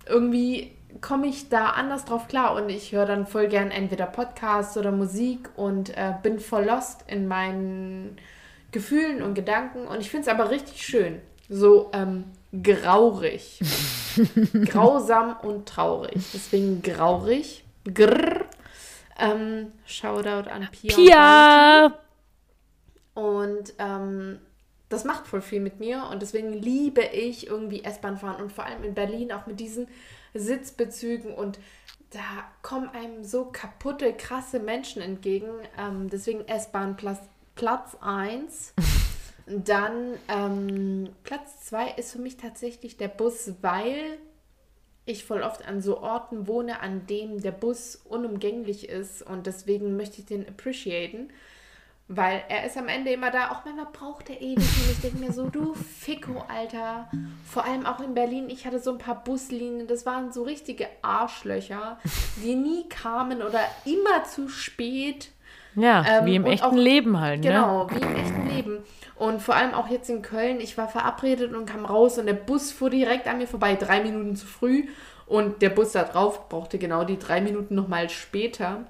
Irgendwie 0.07 0.71
komme 1.01 1.27
ich 1.27 1.49
da 1.49 1.71
anders 1.71 2.05
drauf 2.05 2.29
klar 2.29 2.55
und 2.55 2.69
ich 2.69 2.93
höre 2.93 3.05
dann 3.05 3.27
voll 3.27 3.49
gern 3.49 3.69
entweder 3.69 4.05
Podcasts 4.05 4.77
oder 4.77 4.93
Musik 4.93 5.49
und 5.57 5.89
äh, 5.97 6.13
bin 6.23 6.39
voll 6.39 6.63
lost 6.63 7.03
in 7.07 7.27
meinen 7.27 8.15
Gefühlen 8.71 9.21
und 9.23 9.33
Gedanken 9.33 9.85
und 9.85 9.99
ich 9.99 10.09
finde 10.09 10.29
es 10.29 10.33
aber 10.33 10.49
richtig 10.49 10.85
schön. 10.85 11.19
So 11.49 11.91
ähm, 11.91 12.23
graurig. 12.63 13.59
Grausam 14.67 15.35
und 15.41 15.67
traurig. 15.67 16.23
Deswegen 16.33 16.81
graurig. 16.81 17.65
Grrr. 17.93 18.45
Ähm, 19.19 19.73
Shoutout 19.85 20.49
an 20.49 20.69
Pia. 20.71 20.95
Pia! 20.95 22.06
Und 23.17 23.73
ähm, 23.79 24.37
das 24.89 25.03
macht 25.03 25.25
voll 25.25 25.41
viel 25.41 25.59
mit 25.59 25.79
mir 25.79 26.07
und 26.11 26.21
deswegen 26.21 26.53
liebe 26.53 27.01
ich 27.01 27.47
irgendwie 27.47 27.83
S-Bahn 27.83 28.17
fahren 28.17 28.39
und 28.39 28.51
vor 28.51 28.63
allem 28.63 28.83
in 28.83 28.93
Berlin 28.93 29.31
auch 29.31 29.47
mit 29.47 29.59
diesen 29.59 29.87
Sitzbezügen 30.35 31.33
und 31.33 31.57
da 32.11 32.19
kommen 32.61 32.89
einem 32.89 33.23
so 33.23 33.45
kaputte, 33.45 34.13
krasse 34.13 34.59
Menschen 34.59 35.01
entgegen. 35.01 35.47
Ähm, 35.79 36.11
deswegen 36.11 36.47
S-Bahn 36.47 36.95
Platz, 36.95 37.21
Platz 37.55 37.97
1. 38.01 38.75
Dann 39.47 40.13
ähm, 40.27 41.09
Platz 41.23 41.65
2 41.65 41.93
ist 41.93 42.11
für 42.11 42.19
mich 42.19 42.37
tatsächlich 42.37 42.97
der 42.97 43.07
Bus, 43.07 43.55
weil 43.63 44.19
ich 45.05 45.25
voll 45.25 45.41
oft 45.41 45.67
an 45.67 45.81
so 45.81 46.01
Orten 46.01 46.45
wohne, 46.45 46.81
an 46.81 47.07
dem 47.07 47.41
der 47.41 47.51
Bus 47.51 47.95
unumgänglich 47.95 48.87
ist 48.89 49.23
und 49.23 49.47
deswegen 49.47 49.97
möchte 49.97 50.19
ich 50.19 50.27
den 50.27 50.47
appreciaten. 50.47 51.31
Weil 52.09 52.43
er 52.47 52.65
ist 52.65 52.77
am 52.77 52.87
Ende 52.87 53.11
immer 53.11 53.31
da, 53.31 53.51
auch 53.51 53.65
manchmal 53.65 53.87
braucht 53.91 54.29
er 54.29 54.39
ewig. 54.39 54.57
Und 54.57 54.91
ich 54.91 55.01
denke 55.01 55.17
mir 55.17 55.33
so, 55.33 55.49
du 55.49 55.73
Ficko, 55.73 56.45
Alter. 56.47 57.09
Vor 57.45 57.65
allem 57.65 57.85
auch 57.85 57.99
in 57.99 58.13
Berlin, 58.13 58.49
ich 58.49 58.65
hatte 58.65 58.79
so 58.79 58.91
ein 58.91 58.97
paar 58.97 59.23
Buslinien, 59.25 59.87
das 59.87 60.05
waren 60.05 60.31
so 60.31 60.43
richtige 60.43 60.87
Arschlöcher, 61.01 61.97
die 62.41 62.55
nie 62.55 62.87
kamen 62.87 63.41
oder 63.41 63.59
immer 63.83 64.23
zu 64.23 64.47
spät. 64.47 65.31
Ja, 65.75 66.03
Ähm, 66.19 66.25
wie 66.25 66.35
im 66.37 66.45
echten 66.45 66.65
auch- 66.65 66.73
Leben 66.73 67.19
halt, 67.19 67.41
ne? 67.43 67.49
Genau, 67.49 67.87
wie 67.91 67.99
im 67.99 68.15
echten 68.15 68.47
Leben. 68.55 68.83
Und 69.17 69.41
vor 69.41 69.55
allem 69.55 69.73
auch 69.73 69.89
jetzt 69.89 70.09
in 70.09 70.21
Köln, 70.21 70.61
ich 70.61 70.77
war 70.77 70.87
verabredet 70.87 71.53
und 71.53 71.65
kam 71.65 71.85
raus 71.85 72.17
und 72.17 72.25
der 72.25 72.33
Bus 72.33 72.71
fuhr 72.71 72.89
direkt 72.89 73.27
an 73.27 73.37
mir 73.37 73.47
vorbei, 73.47 73.75
drei 73.75 74.01
Minuten 74.01 74.35
zu 74.37 74.47
früh. 74.47 74.85
Und 75.25 75.61
der 75.61 75.69
Bus 75.71 75.91
da 75.91 76.03
drauf 76.05 76.47
brauchte 76.47 76.77
genau 76.79 77.03
die 77.03 77.19
drei 77.19 77.41
Minuten 77.41 77.75
nochmal 77.75 78.09
später. 78.09 78.85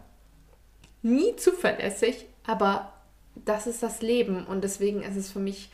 Nie 1.02 1.36
zuverlässig, 1.36 2.28
aber 2.46 2.94
das 3.46 3.68
ist 3.68 3.84
das 3.84 4.02
Leben 4.02 4.46
und 4.46 4.64
deswegen 4.64 5.02
ist 5.02 5.16
es 5.16 5.32
für 5.32 5.40
mich 5.40 5.70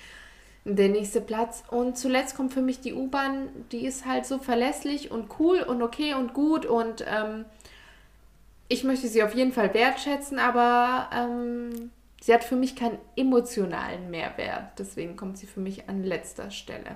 der 0.65 0.89
nächste 0.89 1.19
Platz. 1.21 1.63
Und 1.69 1.97
zuletzt 1.97 2.35
kommt 2.37 2.53
für 2.53 2.61
mich 2.61 2.79
die 2.79 2.93
U-Bahn, 2.93 3.49
die 3.71 3.85
ist 3.85 4.05
halt 4.05 4.25
so 4.25 4.39
verlässlich 4.39 5.11
und 5.11 5.29
cool 5.39 5.59
und 5.61 5.81
okay 5.81 6.13
und 6.13 6.33
gut 6.33 6.65
und 6.65 7.03
ähm, 7.07 7.45
ich 8.69 8.83
möchte 8.83 9.07
sie 9.07 9.23
auf 9.23 9.35
jeden 9.35 9.51
Fall 9.51 9.73
wertschätzen, 9.73 10.39
aber 10.39 11.09
ähm, 11.13 11.91
sie 12.21 12.33
hat 12.33 12.43
für 12.43 12.55
mich 12.55 12.75
keinen 12.75 12.97
emotionalen 13.15 14.09
Mehrwert. 14.09 14.79
Deswegen 14.79 15.15
kommt 15.17 15.37
sie 15.37 15.47
für 15.47 15.59
mich 15.59 15.89
an 15.89 16.03
letzter 16.03 16.49
Stelle. 16.49 16.95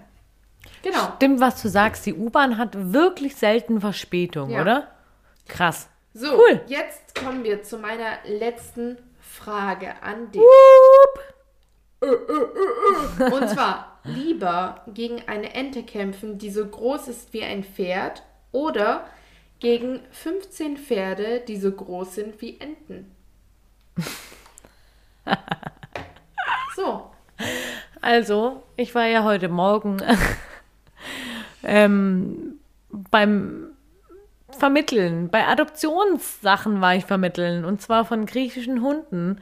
Genau. 0.81 1.13
Stimmt, 1.17 1.39
was 1.39 1.61
du 1.61 1.67
sagst. 1.69 2.05
Die 2.05 2.13
U-Bahn 2.13 2.57
hat 2.57 2.71
wirklich 2.93 3.35
selten 3.35 3.79
Verspätung, 3.81 4.49
Ja. 4.49 4.61
oder? 4.61 4.87
Krass. 5.47 5.89
So, 6.13 6.33
Cool. 6.35 6.61
jetzt 6.67 7.15
kommen 7.15 7.43
wir 7.43 7.63
zu 7.63 7.77
meiner 7.77 8.17
letzten 8.25 8.97
Frage 9.37 10.01
an 10.01 10.31
dich. 10.31 10.41
Und 11.99 13.49
zwar, 13.49 13.99
lieber 14.03 14.81
gegen 14.87 15.27
eine 15.27 15.53
Ente 15.53 15.83
kämpfen, 15.83 16.37
die 16.37 16.49
so 16.49 16.65
groß 16.65 17.07
ist 17.07 17.33
wie 17.33 17.43
ein 17.43 17.63
Pferd, 17.63 18.23
oder 18.51 19.07
gegen 19.59 19.99
15 20.11 20.77
Pferde, 20.77 21.41
die 21.47 21.57
so 21.57 21.71
groß 21.71 22.15
sind 22.15 22.41
wie 22.41 22.59
Enten? 22.59 23.11
so. 26.75 27.11
Also, 28.01 28.63
ich 28.75 28.95
war 28.95 29.05
ja 29.05 29.23
heute 29.23 29.49
Morgen 29.49 29.97
ähm, 31.63 32.59
beim 32.89 33.66
Vermitteln. 34.57 35.29
Bei 35.29 35.47
Adoptionssachen 35.47 36.81
war 36.81 36.95
ich 36.95 37.05
vermitteln. 37.05 37.65
Und 37.65 37.81
zwar 37.81 38.05
von 38.05 38.25
griechischen 38.25 38.81
Hunden. 38.81 39.41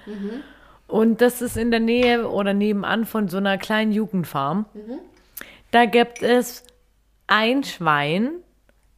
Und 0.88 1.22
das 1.22 1.42
ist 1.42 1.58
in 1.58 1.72
der 1.72 1.80
Nähe 1.80 2.30
oder 2.30 2.54
nebenan 2.54 3.06
von 3.06 3.28
so 3.28 3.38
einer 3.38 3.58
kleinen 3.58 3.92
Jugendfarm. 3.92 4.66
Da 5.72 5.86
gibt 5.86 6.22
es 6.22 6.64
ein 7.28 7.64
Schwein. 7.64 8.32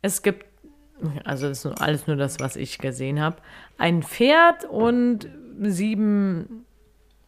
Es 0.01 0.21
gibt, 0.21 0.45
also 1.23 1.47
das 1.47 1.65
ist 1.65 1.81
alles 1.81 2.07
nur 2.07 2.17
das, 2.17 2.39
was 2.39 2.55
ich 2.55 2.77
gesehen 2.77 3.21
habe. 3.21 3.37
Ein 3.77 4.03
Pferd 4.03 4.65
und 4.65 5.29
sieben 5.61 6.65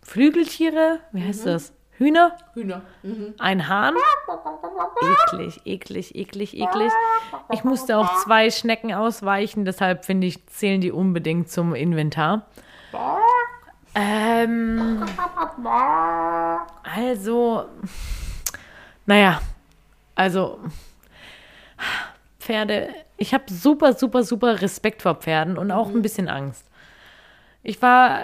Flügeltiere. 0.01 0.99
Wie 1.11 1.23
heißt 1.23 1.45
das? 1.45 1.73
Hühner? 1.99 2.37
Hühner. 2.53 2.81
Mhm. 3.03 3.35
Ein 3.39 3.67
Hahn. 3.67 3.93
Eklig, 5.27 5.61
eklig, 5.65 6.15
eklig, 6.15 6.57
eklig. 6.57 6.91
Ich 7.51 7.65
musste 7.65 7.97
auch 7.97 8.23
zwei 8.23 8.49
Schnecken 8.49 8.93
ausweichen, 8.93 9.65
deshalb 9.65 10.05
finde 10.05 10.27
ich, 10.27 10.47
zählen 10.47 10.79
die 10.79 10.93
unbedingt 10.93 11.49
zum 11.51 11.75
Inventar. 11.75 12.45
Ähm, 13.95 15.05
also, 16.83 17.65
naja, 19.05 19.41
also 20.15 20.59
Pferde, 22.39 22.93
ich 23.17 23.33
habe 23.33 23.43
super, 23.47 23.91
super, 23.91 24.23
super 24.23 24.61
Respekt 24.61 25.01
vor 25.01 25.15
Pferden 25.15 25.57
und 25.57 25.69
auch 25.69 25.89
ein 25.89 26.01
bisschen 26.01 26.29
Angst. 26.29 26.65
Ich 27.61 27.81
war 27.81 28.21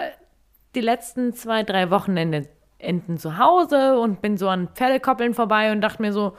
die 0.74 0.80
letzten 0.80 1.34
zwei, 1.34 1.62
drei 1.62 1.90
Wochenende 1.90 2.48
Enden 2.78 3.18
zu 3.18 3.38
Hause 3.38 3.98
und 3.98 4.20
bin 4.22 4.36
so 4.36 4.48
an 4.48 4.68
Pferdekoppeln 4.74 5.34
vorbei 5.34 5.72
und 5.72 5.80
dachte 5.80 6.02
mir 6.02 6.12
so, 6.12 6.36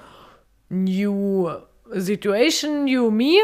new 0.69 1.50
situation, 1.93 2.86
new 2.86 3.10
me. 3.12 3.38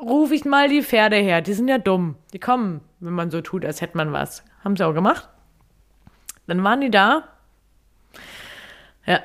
Ruf 0.00 0.32
ich 0.32 0.44
mal 0.44 0.68
die 0.68 0.82
Pferde 0.82 1.16
her. 1.16 1.40
Die 1.42 1.52
sind 1.52 1.68
ja 1.68 1.78
dumm. 1.78 2.16
Die 2.32 2.40
kommen, 2.40 2.80
wenn 3.00 3.12
man 3.12 3.30
so 3.30 3.40
tut, 3.40 3.64
als 3.64 3.80
hätte 3.80 3.96
man 3.96 4.12
was. 4.12 4.44
Haben 4.64 4.76
sie 4.76 4.84
auch 4.86 4.94
gemacht. 4.94 5.28
Dann 6.46 6.62
waren 6.64 6.80
die 6.80 6.90
da. 6.90 7.28
Ja. 9.06 9.20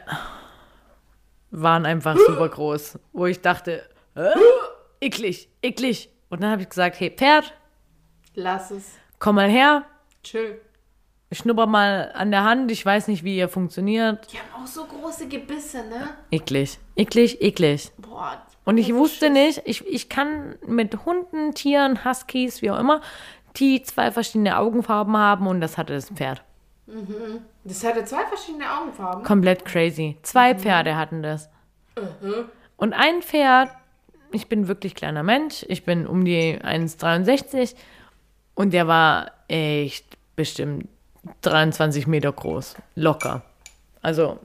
Waren 1.49 1.85
einfach 1.85 2.15
super 2.17 2.47
groß. 2.49 2.99
Wo 3.13 3.25
ich 3.25 3.41
dachte, 3.41 3.89
äh, 4.15 4.29
eklig, 5.01 5.49
eklig. 5.61 6.09
Und 6.29 6.43
dann 6.43 6.51
habe 6.51 6.61
ich 6.61 6.69
gesagt, 6.69 6.99
hey 6.99 7.09
Pferd, 7.09 7.53
Lass 8.35 8.69
es. 8.69 8.93
komm 9.17 9.35
mal 9.35 9.49
her. 9.49 9.83
Chill. 10.23 10.61
Schnupper 11.31 11.67
mal 11.67 12.11
an 12.13 12.31
der 12.31 12.43
Hand. 12.43 12.71
Ich 12.71 12.85
weiß 12.85 13.07
nicht, 13.09 13.23
wie 13.23 13.37
ihr 13.37 13.49
funktioniert. 13.49 14.31
Die 14.31 14.37
haben 14.37 14.63
auch 14.63 14.67
so 14.67 14.85
große 14.85 15.27
Gebisse, 15.27 15.79
ne? 15.79 16.09
Eklig, 16.31 16.79
eklig, 16.95 17.41
eklig. 17.41 17.91
Boah. 17.97 18.41
Und 18.63 18.77
ich 18.77 18.93
wusste 18.93 19.29
nicht, 19.29 19.61
ich, 19.65 19.85
ich 19.87 20.09
kann 20.09 20.55
mit 20.65 21.05
Hunden, 21.05 21.53
Tieren, 21.53 22.03
Huskies, 22.03 22.61
wie 22.61 22.71
auch 22.71 22.79
immer, 22.79 23.01
die 23.55 23.81
zwei 23.81 24.11
verschiedene 24.11 24.57
Augenfarben 24.57 25.15
haben 25.15 25.47
und 25.47 25.61
das 25.61 25.77
hatte 25.77 25.93
das 25.93 26.09
Pferd. 26.09 26.43
Das 27.63 27.83
hatte 27.83 28.05
zwei 28.05 28.25
verschiedene 28.25 28.65
Augenfarben. 28.69 29.23
Komplett 29.23 29.65
crazy. 29.65 30.17
Zwei 30.21 30.55
Pferde 30.55 30.95
hatten 30.95 31.21
das. 31.23 31.49
Und 32.77 32.93
ein 32.93 33.21
Pferd, 33.21 33.69
ich 34.31 34.47
bin 34.47 34.67
wirklich 34.67 34.95
kleiner 34.95 35.23
Mensch, 35.23 35.65
ich 35.67 35.83
bin 35.83 36.05
um 36.05 36.23
die 36.25 36.59
1,63 36.59 37.75
und 38.53 38.71
der 38.71 38.87
war 38.87 39.31
echt 39.47 40.17
bestimmt 40.35 40.87
23 41.41 42.07
Meter 42.07 42.31
groß. 42.31 42.75
Locker. 42.95 43.41
Also 44.01 44.39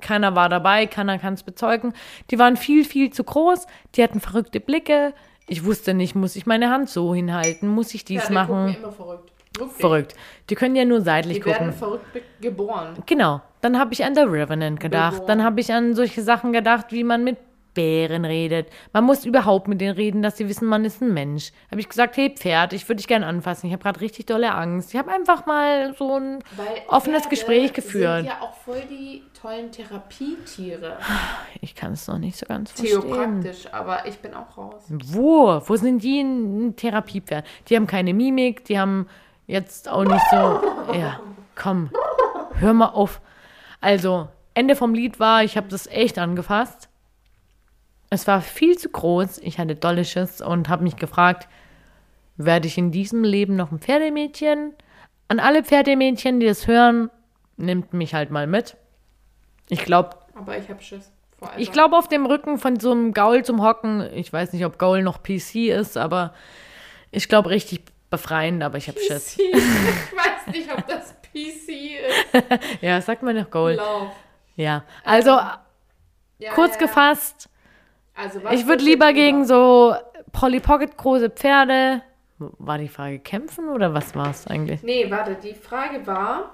keiner 0.00 0.34
war 0.34 0.48
dabei, 0.48 0.86
keiner 0.86 1.18
kann 1.18 1.34
es 1.34 1.42
bezeugen. 1.42 1.92
Die 2.30 2.38
waren 2.38 2.56
viel, 2.56 2.84
viel 2.84 3.10
zu 3.12 3.24
groß, 3.24 3.66
die 3.94 4.02
hatten 4.02 4.20
verrückte 4.20 4.60
Blicke. 4.60 5.12
Ich 5.46 5.64
wusste 5.64 5.94
nicht, 5.94 6.14
muss 6.14 6.36
ich 6.36 6.46
meine 6.46 6.70
Hand 6.70 6.88
so 6.88 7.14
hinhalten, 7.14 7.68
muss 7.68 7.94
ich 7.94 8.04
dies 8.04 8.22
ja, 8.22 8.28
die 8.28 8.34
machen? 8.34 8.76
immer 8.78 8.92
verrückt. 8.92 9.32
Wirklich. 9.58 9.80
Verrückt. 9.80 10.14
Die 10.50 10.54
können 10.54 10.76
ja 10.76 10.84
nur 10.84 11.00
seitlich 11.00 11.38
Die 11.38 11.40
gucken. 11.40 11.60
werden 11.60 11.72
verrückt 11.72 12.04
geboren. 12.40 12.94
Genau. 13.06 13.40
Dann 13.60 13.78
habe 13.78 13.92
ich 13.92 14.04
an 14.04 14.14
The 14.14 14.20
Revenant 14.20 14.78
gedacht. 14.78 15.14
Geboren. 15.14 15.26
Dann 15.26 15.42
habe 15.44 15.60
ich 15.60 15.72
an 15.72 15.94
solche 15.94 16.22
Sachen 16.22 16.52
gedacht, 16.52 16.92
wie 16.92 17.02
man 17.02 17.24
mit 17.24 17.38
Bären 17.78 18.24
redet. 18.24 18.70
Man 18.92 19.04
muss 19.04 19.24
überhaupt 19.24 19.68
mit 19.68 19.80
denen 19.80 19.94
reden, 19.94 20.20
dass 20.20 20.36
sie 20.36 20.48
wissen, 20.48 20.66
man 20.66 20.84
ist 20.84 21.00
ein 21.00 21.14
Mensch. 21.14 21.52
Habe 21.70 21.80
ich 21.80 21.88
gesagt, 21.88 22.16
hey 22.16 22.28
Pferd, 22.28 22.72
ich 22.72 22.88
würde 22.88 22.96
dich 22.96 23.06
gerne 23.06 23.24
anfassen. 23.24 23.68
Ich 23.68 23.72
habe 23.72 23.84
gerade 23.84 24.00
richtig 24.00 24.26
dolle 24.26 24.52
Angst. 24.52 24.92
Ich 24.92 24.98
habe 24.98 25.12
einfach 25.12 25.46
mal 25.46 25.94
so 25.96 26.16
ein 26.16 26.40
Weil 26.56 26.66
offenes 26.88 27.20
Pferde 27.20 27.28
Gespräch 27.36 27.72
geführt. 27.72 28.24
sind 28.24 28.26
ja 28.26 28.40
auch 28.40 28.52
voll 28.54 28.82
die 28.90 29.22
tollen 29.40 29.70
Therapietiere. 29.70 30.98
Ich 31.60 31.76
kann 31.76 31.92
es 31.92 32.08
noch 32.08 32.18
nicht 32.18 32.36
so 32.36 32.46
ganz 32.46 32.72
verstehen. 32.72 33.00
Theopraktisch, 33.00 33.72
aber 33.72 34.06
ich 34.06 34.18
bin 34.18 34.34
auch 34.34 34.58
raus. 34.58 34.82
Wo? 34.88 35.62
Wo 35.64 35.76
sind 35.76 36.02
die 36.02 36.20
ein 36.20 36.74
Therapiepferd? 36.74 37.46
Die 37.68 37.76
haben 37.76 37.86
keine 37.86 38.12
Mimik, 38.12 38.64
die 38.64 38.76
haben 38.80 39.06
jetzt 39.46 39.88
auch 39.88 40.02
nicht 40.02 40.24
so. 40.32 40.36
Ja, 40.94 41.20
komm, 41.54 41.90
hör 42.54 42.72
mal 42.72 42.86
auf. 42.86 43.20
Also, 43.80 44.26
Ende 44.54 44.74
vom 44.74 44.94
Lied 44.94 45.20
war, 45.20 45.44
ich 45.44 45.56
habe 45.56 45.68
das 45.68 45.86
echt 45.86 46.18
angefasst. 46.18 46.87
Es 48.10 48.26
war 48.26 48.40
viel 48.40 48.78
zu 48.78 48.88
groß, 48.88 49.38
ich 49.38 49.58
hatte 49.58 49.74
dolle 49.74 50.04
Schiss 50.04 50.40
und 50.40 50.68
habe 50.68 50.82
mich 50.82 50.96
gefragt, 50.96 51.48
werde 52.36 52.66
ich 52.66 52.78
in 52.78 52.90
diesem 52.90 53.24
Leben 53.24 53.56
noch 53.56 53.70
ein 53.70 53.80
Pferdemädchen? 53.80 54.74
An 55.28 55.40
alle 55.40 55.62
Pferdemädchen, 55.62 56.40
die 56.40 56.46
das 56.46 56.66
hören, 56.66 57.10
nimmt 57.56 57.92
mich 57.92 58.14
halt 58.14 58.30
mal 58.30 58.46
mit. 58.46 58.76
Ich 59.68 59.84
glaube, 59.84 60.16
Aber 60.34 60.56
ich 60.56 60.68
habe 60.70 60.82
Schiss. 60.82 61.12
Ich 61.56 61.70
glaube, 61.70 61.96
auf 61.96 62.08
dem 62.08 62.26
Rücken 62.26 62.58
von 62.58 62.80
so 62.80 62.90
einem 62.90 63.12
Gaul 63.12 63.44
zum 63.44 63.62
Hocken, 63.62 64.08
ich 64.12 64.32
weiß 64.32 64.52
nicht, 64.52 64.64
ob 64.64 64.78
Gaul 64.78 65.02
noch 65.02 65.22
PC 65.22 65.68
ist, 65.68 65.96
aber 65.96 66.34
ich 67.12 67.28
glaube 67.28 67.50
richtig 67.50 67.82
befreiend, 68.10 68.62
aber 68.62 68.78
ich 68.78 68.88
habe 68.88 68.98
Schiss. 68.98 69.36
PC. 69.36 69.40
Ich 69.52 70.16
weiß 70.16 70.54
nicht, 70.54 70.72
ob 70.72 70.86
das 70.88 71.14
PC 71.22 71.68
ist. 71.68 72.80
Ja, 72.80 73.00
sagt 73.00 73.22
man 73.22 73.36
noch 73.36 73.50
Gaul. 73.50 73.78
Ja, 74.56 74.84
also 75.04 75.30
Ja, 75.30 76.52
kurz 76.54 76.74
ja, 76.74 76.80
ja. 76.80 76.86
Also, 78.18 78.40
ich 78.50 78.66
würde 78.66 78.82
lieber 78.82 79.12
gegen 79.12 79.44
so 79.46 79.94
Polly 80.32 80.58
Pocket 80.58 80.96
große 80.96 81.30
Pferde. 81.30 82.02
War 82.38 82.78
die 82.78 82.88
Frage 82.88 83.20
kämpfen 83.20 83.68
oder 83.68 83.94
was 83.94 84.14
war 84.14 84.30
es 84.30 84.46
eigentlich? 84.46 84.82
Nee, 84.82 85.10
warte, 85.10 85.36
die 85.42 85.54
Frage 85.54 86.06
war, 86.06 86.50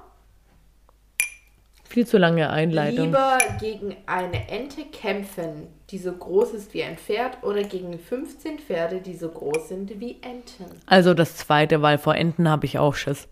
Viel 1.85 2.07
zu 2.07 2.19
lange 2.19 2.51
Einleitung. 2.51 3.07
lieber 3.07 3.39
gegen 3.61 3.97
eine 4.07 4.49
Ente 4.49 4.85
kämpfen, 4.87 5.69
die 5.91 5.99
so 5.99 6.13
groß 6.13 6.53
ist 6.55 6.75
wie 6.75 6.83
ein 6.83 6.99
Pferd, 6.99 7.43
oder 7.43 7.63
gegen 7.63 7.99
15 7.99 8.59
Pferde, 8.59 9.01
die 9.01 9.15
so 9.15 9.29
groß 9.29 9.69
sind 9.69 10.01
wie 10.01 10.19
Enten. 10.23 10.65
Also 10.87 11.15
das 11.15 11.37
zweite, 11.37 11.83
weil 11.83 11.99
vor 11.99 12.17
Enten 12.17 12.49
habe 12.49 12.67
ich 12.67 12.79
auch 12.79 12.95
Schiss. 12.95 13.29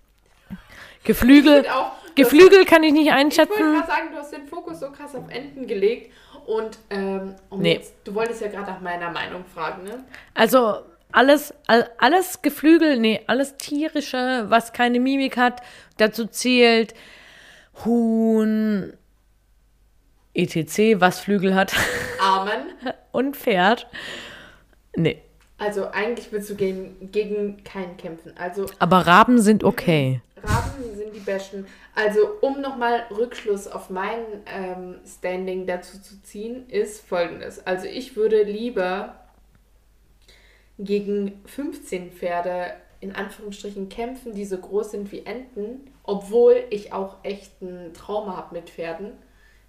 Geflügel, 1.04 1.66
auch, 1.68 1.92
Geflügel 2.14 2.64
kann 2.64 2.82
ich 2.82 2.92
nicht 2.92 3.06
Ich 3.06 3.12
wollte 3.12 3.18
einschätzen. 3.20 3.54
gerade 3.74 3.86
sagen, 3.86 4.08
du 4.12 4.18
hast 4.18 4.32
den 4.32 4.46
Fokus 4.46 4.80
so 4.80 4.90
krass 4.90 5.14
auf 5.14 5.28
Enten 5.28 5.66
gelegt. 5.66 6.12
Und 6.46 6.78
ähm, 6.90 7.34
um 7.50 7.60
Nee. 7.60 7.74
jetzt, 7.74 7.94
du 8.04 8.14
wolltest 8.14 8.40
ja 8.40 8.48
gerade 8.48 8.72
nach 8.72 8.80
meiner 8.80 9.10
Meinung 9.10 9.44
fragen, 9.44 9.84
ne? 9.84 10.04
Also 10.34 10.80
alles, 11.12 11.54
all, 11.66 11.88
alles 11.98 12.42
Geflügel, 12.42 12.98
nee, 12.98 13.20
alles 13.26 13.56
tierische, 13.58 14.46
was 14.48 14.72
keine 14.72 14.98
Mimik 14.98 15.36
hat, 15.36 15.62
dazu 15.98 16.26
zählt 16.26 16.94
Huhn, 17.84 18.92
etc., 20.34 21.00
was 21.00 21.20
Flügel 21.20 21.54
hat 21.54 21.72
Amen. 22.20 22.66
und 23.12 23.36
Pferd. 23.36 23.86
Nee, 24.96 25.22
Also 25.62 25.92
eigentlich 25.92 26.33
willst 26.33 26.51
du 26.51 26.57
gegen, 26.57 27.12
gegen 27.12 27.62
keinen 27.62 27.96
kämpfen. 27.96 28.33
Also 28.37 28.66
aber 28.81 29.07
Raben 29.07 29.40
sind 29.40 29.62
okay. 29.62 30.20
Raben 30.42 30.96
sind 30.96 31.14
die 31.14 31.20
besten. 31.20 31.66
Also 31.94 32.20
um 32.40 32.61
nochmal 32.61 33.05
Rückschluss 33.16 33.68
auf 33.68 33.88
mein 33.88 34.25
ähm, 34.53 34.96
Standing 35.07 35.68
dazu 35.68 36.03
zu 36.03 36.20
ziehen, 36.22 36.68
ist 36.68 37.07
folgendes. 37.07 37.64
Also 37.64 37.87
ich 37.87 38.16
würde 38.16 38.42
lieber 38.42 39.14
gegen 40.81 41.40
15 41.46 42.11
Pferde 42.11 42.72
in 42.98 43.14
Anführungsstrichen 43.14 43.88
kämpfen, 43.88 44.35
die 44.35 44.44
so 44.44 44.59
groß 44.59 44.90
sind 44.90 45.12
wie 45.12 45.25
Enten, 45.25 45.92
obwohl 46.03 46.64
ich 46.70 46.92
auch 46.92 47.18
echt 47.22 47.62
ein 47.62 47.94
Trauma 47.94 48.37
habe 48.37 48.57
mit 48.57 48.68
Pferden. 48.68 49.12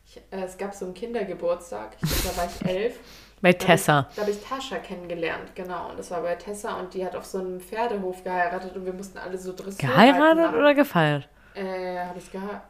Ich, 0.07 0.17
äh, 0.31 0.43
es 0.43 0.57
gab 0.57 0.73
so 0.73 0.85
einen 0.85 0.95
Kindergeburtstag, 0.95 1.97
ich 2.01 2.23
da 2.23 2.35
war 2.35 2.47
ich 2.47 2.67
elf. 2.67 2.99
Bei 3.43 3.51
hab 3.51 3.59
Tessa. 3.59 4.07
Ich, 4.09 4.15
da 4.15 4.21
habe 4.21 4.31
ich 4.31 4.41
Tascha 4.41 4.77
kennengelernt, 4.77 5.53
genau. 5.53 5.89
Und 5.89 5.99
das 5.99 6.09
war 6.11 6.21
bei 6.21 6.33
Tessa 6.35 6.79
und 6.79 6.93
die 6.93 7.05
hat 7.05 7.13
auf 7.13 7.25
so 7.25 7.39
einem 7.39 7.59
Pferdehof 7.59 8.23
geheiratet 8.23 8.73
und 8.73 8.85
wir 8.85 8.93
mussten 8.93 9.17
alle 9.17 9.37
so 9.37 9.51
Dressur 9.51 9.79
Geheiratet 9.79 10.45
machen. 10.45 10.55
oder 10.55 10.73
gefeiert? 10.73 11.27
Äh, 11.53 11.99
habe 11.99 12.17
ich 12.17 12.31
gefeiert. 12.31 12.61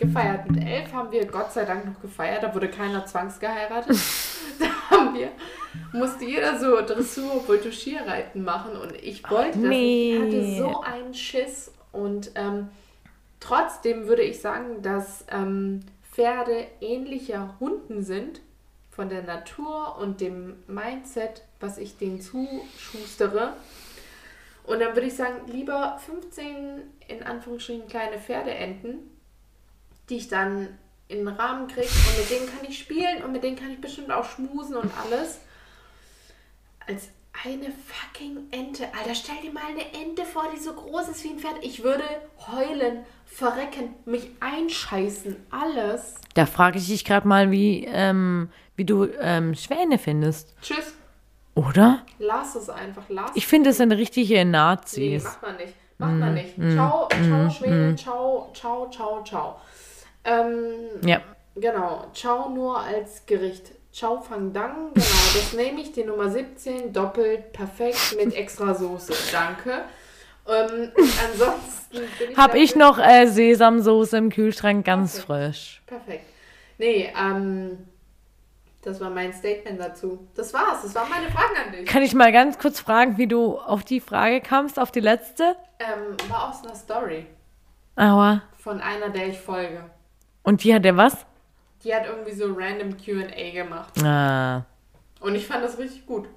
gefeiert. 0.00 0.50
Mit 0.50 0.64
elf 0.64 0.92
haben 0.92 1.12
wir 1.12 1.24
Gott 1.26 1.52
sei 1.52 1.64
Dank 1.64 1.86
noch 1.86 2.00
gefeiert. 2.02 2.42
Da 2.42 2.52
wurde 2.52 2.68
keiner 2.68 3.06
zwangsgeheiratet. 3.06 3.96
da 4.58 4.96
haben 4.96 5.14
wir, 5.14 5.28
musste 5.92 6.24
jeder 6.24 6.58
so 6.58 6.80
Dressur, 6.84 7.46
Voltigierreiten 7.46 8.42
machen 8.42 8.76
und 8.76 8.96
ich 8.96 9.22
wollte 9.30 9.60
das. 9.60 9.68
Nee. 9.68 10.18
nicht. 10.18 10.34
Ich 10.34 10.60
hatte 10.60 10.72
so 10.72 10.80
einen 10.80 11.14
Schiss 11.14 11.72
und 11.92 12.32
ähm, 12.34 12.68
trotzdem 13.38 14.08
würde 14.08 14.22
ich 14.22 14.40
sagen, 14.40 14.82
dass 14.82 15.24
ähm, 15.30 15.84
Pferde 16.10 16.66
ähnlicher 16.80 17.54
Hunden 17.60 18.02
sind 18.02 18.40
von 18.94 19.08
der 19.08 19.22
Natur 19.22 19.96
und 19.98 20.20
dem 20.20 20.62
Mindset, 20.66 21.42
was 21.60 21.78
ich 21.78 21.96
denen 21.96 22.20
zuschustere. 22.20 23.54
Und 24.64 24.80
dann 24.80 24.94
würde 24.94 25.08
ich 25.08 25.16
sagen, 25.16 25.50
lieber 25.50 25.98
15 26.04 26.82
in 27.08 27.22
Anführungsstrichen 27.22 27.88
kleine 27.88 28.18
Pferdeenten, 28.18 28.98
die 30.08 30.18
ich 30.18 30.28
dann 30.28 30.68
in 31.08 31.24
den 31.24 31.28
Rahmen 31.28 31.68
kriege 31.68 31.88
und 31.88 32.18
mit 32.18 32.30
denen 32.30 32.46
kann 32.46 32.68
ich 32.68 32.78
spielen 32.78 33.24
und 33.24 33.32
mit 33.32 33.42
denen 33.42 33.56
kann 33.56 33.70
ich 33.70 33.80
bestimmt 33.80 34.10
auch 34.12 34.24
schmusen 34.24 34.76
und 34.76 34.90
alles. 35.04 35.40
Als 36.86 37.08
eine 37.44 37.72
fucking 37.86 38.48
Ente. 38.50 38.84
Alter, 38.98 39.14
stell 39.14 39.36
dir 39.42 39.52
mal 39.52 39.62
eine 39.68 39.92
Ente 40.00 40.24
vor, 40.24 40.44
die 40.54 40.60
so 40.60 40.74
groß 40.74 41.08
ist 41.08 41.24
wie 41.24 41.30
ein 41.30 41.38
Pferd. 41.38 41.56
Ich 41.62 41.82
würde 41.82 42.04
heulen, 42.46 43.04
verrecken, 43.24 43.94
mich 44.04 44.30
einscheißen, 44.40 45.36
alles. 45.50 46.14
Da 46.34 46.46
frage 46.46 46.78
ich 46.78 46.86
dich 46.86 47.04
gerade 47.04 47.26
mal, 47.26 47.50
wie, 47.50 47.86
ähm, 47.86 48.50
wie 48.82 48.86
du 48.86 49.06
ähm, 49.20 49.54
Schwäne 49.54 49.96
findest. 49.96 50.56
Tschüss. 50.60 50.94
Oder? 51.54 52.04
Lass 52.18 52.56
es 52.56 52.68
einfach, 52.68 53.04
lass 53.08 53.30
Ich 53.34 53.46
finde, 53.46 53.70
das 53.70 53.76
sind 53.76 53.92
richtige 53.92 54.34
Nee, 54.34 54.44
Nazis. 54.44 55.22
macht 55.22 55.42
man 55.42 55.56
nicht. 55.56 55.74
Macht 55.98 56.12
man 56.14 56.34
nicht. 56.34 56.54
Ciao, 56.74 57.08
ciao, 57.08 57.48
Schwede, 57.50 57.94
ciao, 57.94 58.50
ciao, 58.52 58.90
ciao, 58.90 59.22
ciao. 59.22 59.60
Ähm, 60.24 60.64
ja. 61.06 61.20
genau, 61.54 62.06
ciao 62.12 62.48
nur 62.48 62.76
als 62.80 63.24
Gericht. 63.26 63.70
Ciao 63.92 64.20
Fang 64.20 64.52
Dang, 64.52 64.90
genau, 64.94 65.06
das 65.34 65.52
nehme 65.56 65.80
ich, 65.82 65.92
die 65.92 66.02
Nummer 66.02 66.28
17, 66.28 66.92
doppelt, 66.92 67.52
perfekt, 67.52 68.16
mit 68.16 68.34
extra 68.34 68.74
Soße. 68.74 69.12
Danke. 69.30 69.82
Ähm, 70.48 70.90
ansonsten 71.30 71.98
bin 72.18 72.30
ich 72.32 72.36
Hab 72.36 72.54
ich 72.56 72.72
dafür- 72.72 72.86
noch 72.88 72.98
äh, 72.98 73.26
Sesamsoße 73.26 74.16
im 74.16 74.30
Kühlschrank, 74.30 74.84
ganz 74.84 75.18
Okay. 75.18 75.24
frisch. 75.26 75.82
Perfekt. 75.86 76.24
Nee, 76.78 77.12
ähm, 77.16 77.78
das 78.82 79.00
war 79.00 79.10
mein 79.10 79.32
Statement 79.32 79.80
dazu. 79.80 80.26
Das 80.34 80.52
war's, 80.52 80.82
das 80.82 80.94
waren 80.94 81.08
meine 81.08 81.30
Fragen 81.30 81.54
an 81.66 81.72
dich. 81.72 81.86
Kann 81.86 82.02
ich 82.02 82.14
mal 82.14 82.32
ganz 82.32 82.58
kurz 82.58 82.80
fragen, 82.80 83.16
wie 83.18 83.26
du 83.26 83.58
auf 83.58 83.84
die 83.84 84.00
Frage 84.00 84.40
kamst, 84.40 84.78
auf 84.78 84.90
die 84.90 85.00
letzte? 85.00 85.56
Ähm, 85.78 86.16
war 86.28 86.50
aus 86.50 86.64
einer 86.64 86.74
Story 86.74 87.26
Aua. 87.96 88.42
von 88.58 88.80
einer, 88.80 89.08
der 89.10 89.28
ich 89.28 89.38
folge. 89.40 89.84
Und 90.42 90.64
die 90.64 90.74
hat 90.74 90.84
der 90.84 90.96
was? 90.96 91.24
Die 91.84 91.94
hat 91.94 92.06
irgendwie 92.06 92.32
so 92.32 92.52
random 92.52 92.96
QA 92.96 93.50
gemacht. 93.52 94.02
Ah, 94.04 94.64
Und 95.20 95.34
ich 95.34 95.46
fand 95.46 95.64
das 95.64 95.78
richtig 95.78 96.06
gut. 96.06 96.28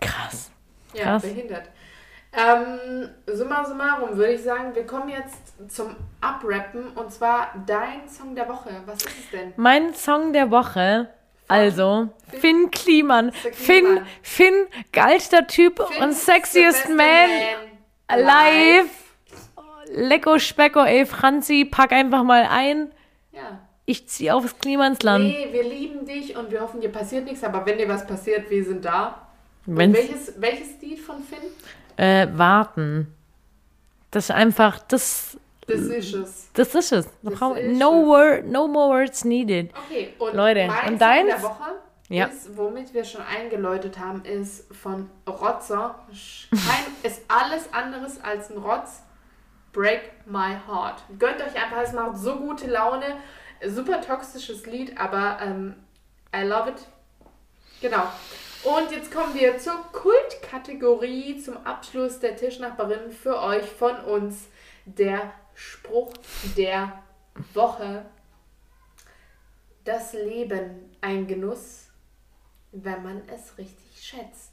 krass. 0.00 0.50
Ja, 0.94 1.04
Krass. 1.04 1.22
behindert. 1.22 1.68
Ähm, 2.32 3.08
summa 3.26 3.64
summarum 3.64 4.16
würde 4.16 4.32
ich 4.32 4.42
sagen, 4.42 4.74
wir 4.74 4.86
kommen 4.86 5.08
jetzt 5.08 5.54
zum 5.70 5.94
Abrappen 6.20 6.88
und 6.94 7.10
zwar 7.12 7.48
dein 7.66 8.08
Song 8.08 8.34
der 8.34 8.48
Woche. 8.48 8.70
Was 8.86 8.98
ist 8.98 9.18
es 9.18 9.30
denn? 9.30 9.52
Mein 9.56 9.94
Song 9.94 10.32
der 10.32 10.50
Woche, 10.50 11.08
also 11.48 12.08
Finn- 12.40 12.70
Kliman. 12.70 13.32
Finn 13.32 14.00
Finn, 14.22 14.66
geilster 14.92 15.46
Typ 15.46 15.80
Finn 15.88 16.02
und 16.02 16.12
sexiest 16.14 16.84
beste 16.84 16.94
man 16.94 17.06
alive. 18.08 18.88
Lecko 19.94 20.38
Specko, 20.38 20.84
ey 20.84 21.06
Franzi, 21.06 21.64
pack 21.70 21.92
einfach 21.92 22.22
mal 22.22 22.46
ein. 22.50 22.92
Ja. 23.32 23.60
Ich 23.86 24.06
zieh 24.08 24.30
aufs 24.30 24.58
Klimansland. 24.58 25.24
Nee, 25.24 25.48
wir 25.50 25.62
lieben 25.64 26.04
dich 26.04 26.36
und 26.36 26.50
wir 26.50 26.60
hoffen, 26.60 26.80
dir 26.82 26.90
passiert 26.92 27.24
nichts, 27.24 27.42
aber 27.42 27.64
wenn 27.64 27.78
dir 27.78 27.88
was 27.88 28.06
passiert, 28.06 28.50
wir 28.50 28.62
sind 28.62 28.84
da. 28.84 29.26
Welches, 29.64 30.34
welches 30.40 30.80
Lied 30.82 31.00
von 31.00 31.22
Finn? 31.22 31.38
äh, 31.96 32.28
warten. 32.34 33.12
Das 34.10 34.24
ist 34.26 34.30
einfach, 34.30 34.78
das, 34.88 35.36
Das 35.68 35.80
ist 35.80 36.14
es. 36.14 36.50
das 36.54 36.74
ist 36.74 36.92
es. 36.92 37.06
Da 37.22 37.30
Das 37.30 37.58
ist 37.58 37.78
no, 37.78 38.00
es. 38.02 38.06
word, 38.06 38.44
no 38.46 38.66
more 38.66 39.00
words 39.00 39.24
needed. 39.24 39.70
Okay, 39.86 40.14
und 40.18 40.34
Leute, 40.34 40.68
und 40.86 41.00
deins? 41.00 41.28
der 41.28 41.42
Woche 41.42 41.74
Ja. 42.08 42.26
ist, 42.26 42.56
womit 42.56 42.92
wir 42.94 43.04
schon 43.04 43.20
eingeläutet 43.22 43.98
haben, 43.98 44.24
ist 44.24 44.74
von 44.74 45.10
Rotzer. 45.28 45.98
Kein, 46.50 46.86
ist 47.10 47.22
alles 47.28 47.72
anderes 47.72 48.20
als 48.22 48.50
ein 48.50 48.58
Rotz. 48.58 49.02
Break 49.72 50.12
My 50.26 50.56
Heart. 50.66 51.02
Gönnt 51.18 51.40
euch 51.42 51.54
einfach, 51.62 51.82
es 51.82 51.92
macht 51.92 52.16
so 52.16 52.36
gute 52.36 52.66
Laune. 52.66 53.04
Super 53.66 54.00
toxisches 54.00 54.64
Lied, 54.66 54.98
aber 54.98 55.38
ähm, 55.42 55.74
I 56.34 56.42
love 56.44 56.70
it. 56.70 56.86
Genau. 57.82 58.04
Und 58.64 58.90
jetzt 58.90 59.12
kommen 59.12 59.34
wir 59.34 59.58
zur 59.58 59.74
Kultkategorie 59.92 61.38
zum 61.40 61.58
Abschluss 61.64 62.18
der 62.18 62.36
Tischnachbarin 62.36 63.10
für 63.12 63.40
euch 63.42 63.64
von 63.66 63.96
uns. 64.04 64.48
Der 64.84 65.32
Spruch 65.58 66.12
der 66.56 67.02
Woche. 67.52 68.04
Das 69.84 70.12
Leben 70.12 70.94
ein 71.00 71.26
Genuss, 71.26 71.90
wenn 72.70 73.02
man 73.02 73.22
es 73.26 73.58
richtig 73.58 74.00
schätzt. 74.00 74.52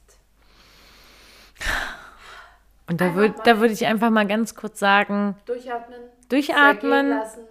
Und 2.87 3.01
da 3.01 3.13
würde 3.13 3.35
da 3.43 3.59
würd 3.59 3.71
ich 3.71 3.85
einfach 3.85 4.09
mal 4.09 4.25
ganz 4.25 4.55
kurz 4.55 4.79
sagen, 4.79 5.35
Durchatmen. 5.45 5.99
Durchatmen 6.29 7.09
lassen, 7.09 7.41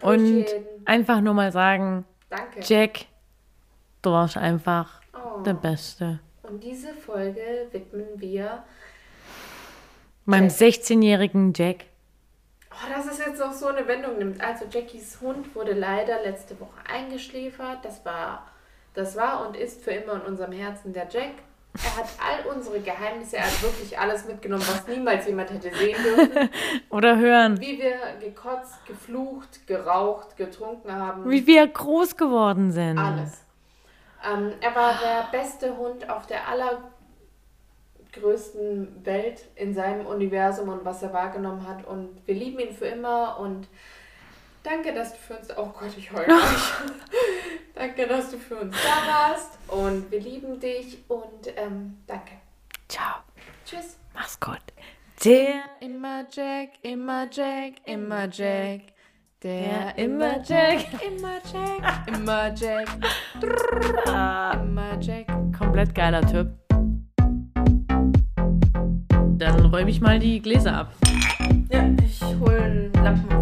und 0.00 0.46
einfach 0.86 1.20
nur 1.20 1.34
mal 1.34 1.52
sagen, 1.52 2.06
Danke. 2.30 2.60
Jack, 2.62 3.04
du 4.00 4.10
warst 4.10 4.38
einfach 4.38 5.02
Oh. 5.12 5.42
der 5.42 5.54
Beste. 5.54 6.20
Und 6.42 6.62
diese 6.64 6.94
Folge 6.94 7.68
widmen 7.72 8.20
wir. 8.20 8.64
Meinem 10.24 10.48
Jack. 10.48 10.74
16-jährigen 10.74 11.52
Jack. 11.54 11.86
Oh, 12.78 12.92
dass 12.94 13.06
es 13.06 13.18
jetzt 13.18 13.40
noch 13.40 13.52
so 13.52 13.68
eine 13.68 13.86
Wendung 13.88 14.18
nimmt. 14.18 14.40
Also 14.42 14.66
Jackies 14.70 15.18
Hund 15.20 15.54
wurde 15.54 15.72
leider 15.72 16.22
letzte 16.22 16.58
Woche 16.60 16.78
eingeschläfert. 16.92 17.78
Das 17.82 18.04
war, 18.04 18.46
das 18.94 19.16
war 19.16 19.46
und 19.46 19.56
ist 19.56 19.82
für 19.82 19.92
immer 19.92 20.14
in 20.14 20.20
unserem 20.22 20.52
Herzen 20.52 20.92
der 20.92 21.08
Jack. 21.08 21.32
Er 21.84 21.96
hat 21.96 22.06
all 22.18 22.54
unsere 22.54 22.80
Geheimnisse, 22.80 23.36
er 23.36 23.44
hat 23.44 23.62
wirklich 23.62 23.98
alles 23.98 24.26
mitgenommen, 24.26 24.62
was 24.66 24.86
niemals 24.88 25.26
jemand 25.26 25.50
hätte 25.50 25.74
sehen 25.76 25.96
dürfen. 26.02 26.48
Oder 26.90 27.18
hören, 27.18 27.60
Wie 27.60 27.78
wir 27.78 27.96
gekotzt, 28.18 28.84
geflucht, 28.86 29.66
geraucht, 29.66 30.36
getrunken 30.38 30.90
haben. 30.90 31.28
wie 31.30 31.46
wir 31.46 31.66
groß 31.66 32.16
geworden 32.16 32.72
sind. 32.72 32.98
Alles. 32.98 33.44
Ähm, 34.26 34.52
er 34.62 34.74
war 34.74 34.94
der 35.02 35.38
beste 35.38 35.76
Hund 35.76 36.08
auf 36.08 36.26
der 36.26 36.48
allergrößten 38.16 39.04
Welt 39.04 39.44
in 39.54 39.74
seinem 39.74 40.06
Universum 40.06 40.68
und 40.68 40.84
was 40.84 41.02
er 41.02 41.12
wahrgenommen 41.12 41.66
hat. 41.66 41.86
Und 41.86 42.08
wir 42.26 42.34
lieben 42.34 42.58
ihn 42.58 42.72
für 42.72 42.86
immer 42.86 43.38
und 43.38 43.68
danke, 44.62 44.92
dass 44.94 45.12
du 45.12 45.18
für 45.18 45.36
uns. 45.36 45.48
Oh 45.56 45.66
Gott, 45.78 45.96
ich 45.96 46.12
heule 46.12 46.26
nicht. 46.34 46.74
danke, 47.74 48.06
dass 48.06 48.30
du 48.30 48.38
für 48.38 48.56
uns 48.56 48.74
da 48.82 49.30
warst. 49.30 49.58
Und 49.68 50.10
wir 50.10 50.20
lieben 50.20 50.58
dich 50.60 50.98
und 51.08 51.52
ähm, 51.56 51.98
danke. 52.06 52.32
Ciao, 52.88 53.16
Tschüss. 53.64 53.96
mach's 54.14 54.38
gut. 54.38 54.60
Der 55.24 55.62
Immer 55.80 56.26
Jack, 56.30 56.70
immer 56.82 57.26
Jack, 57.30 57.74
immer 57.86 58.28
Jack. 58.30 58.82
Der 59.42 59.96
immer 59.96 60.42
Jack. 60.42 60.84
immer 61.06 61.38
Jack, 61.52 62.08
immer 62.08 62.54
Jack, 62.54 62.88
immer 64.62 65.00
Jack. 65.00 65.26
komplett 65.58 65.94
geiler 65.94 66.20
Typ. 66.26 66.65
Dann 69.38 69.66
räume 69.66 69.90
ich 69.90 70.00
mal 70.00 70.18
die 70.18 70.40
Gläser 70.40 70.74
ab. 70.78 70.92
Ja, 71.70 71.84
ich 72.02 72.22
hole 72.40 72.90
Lappen 72.94 73.38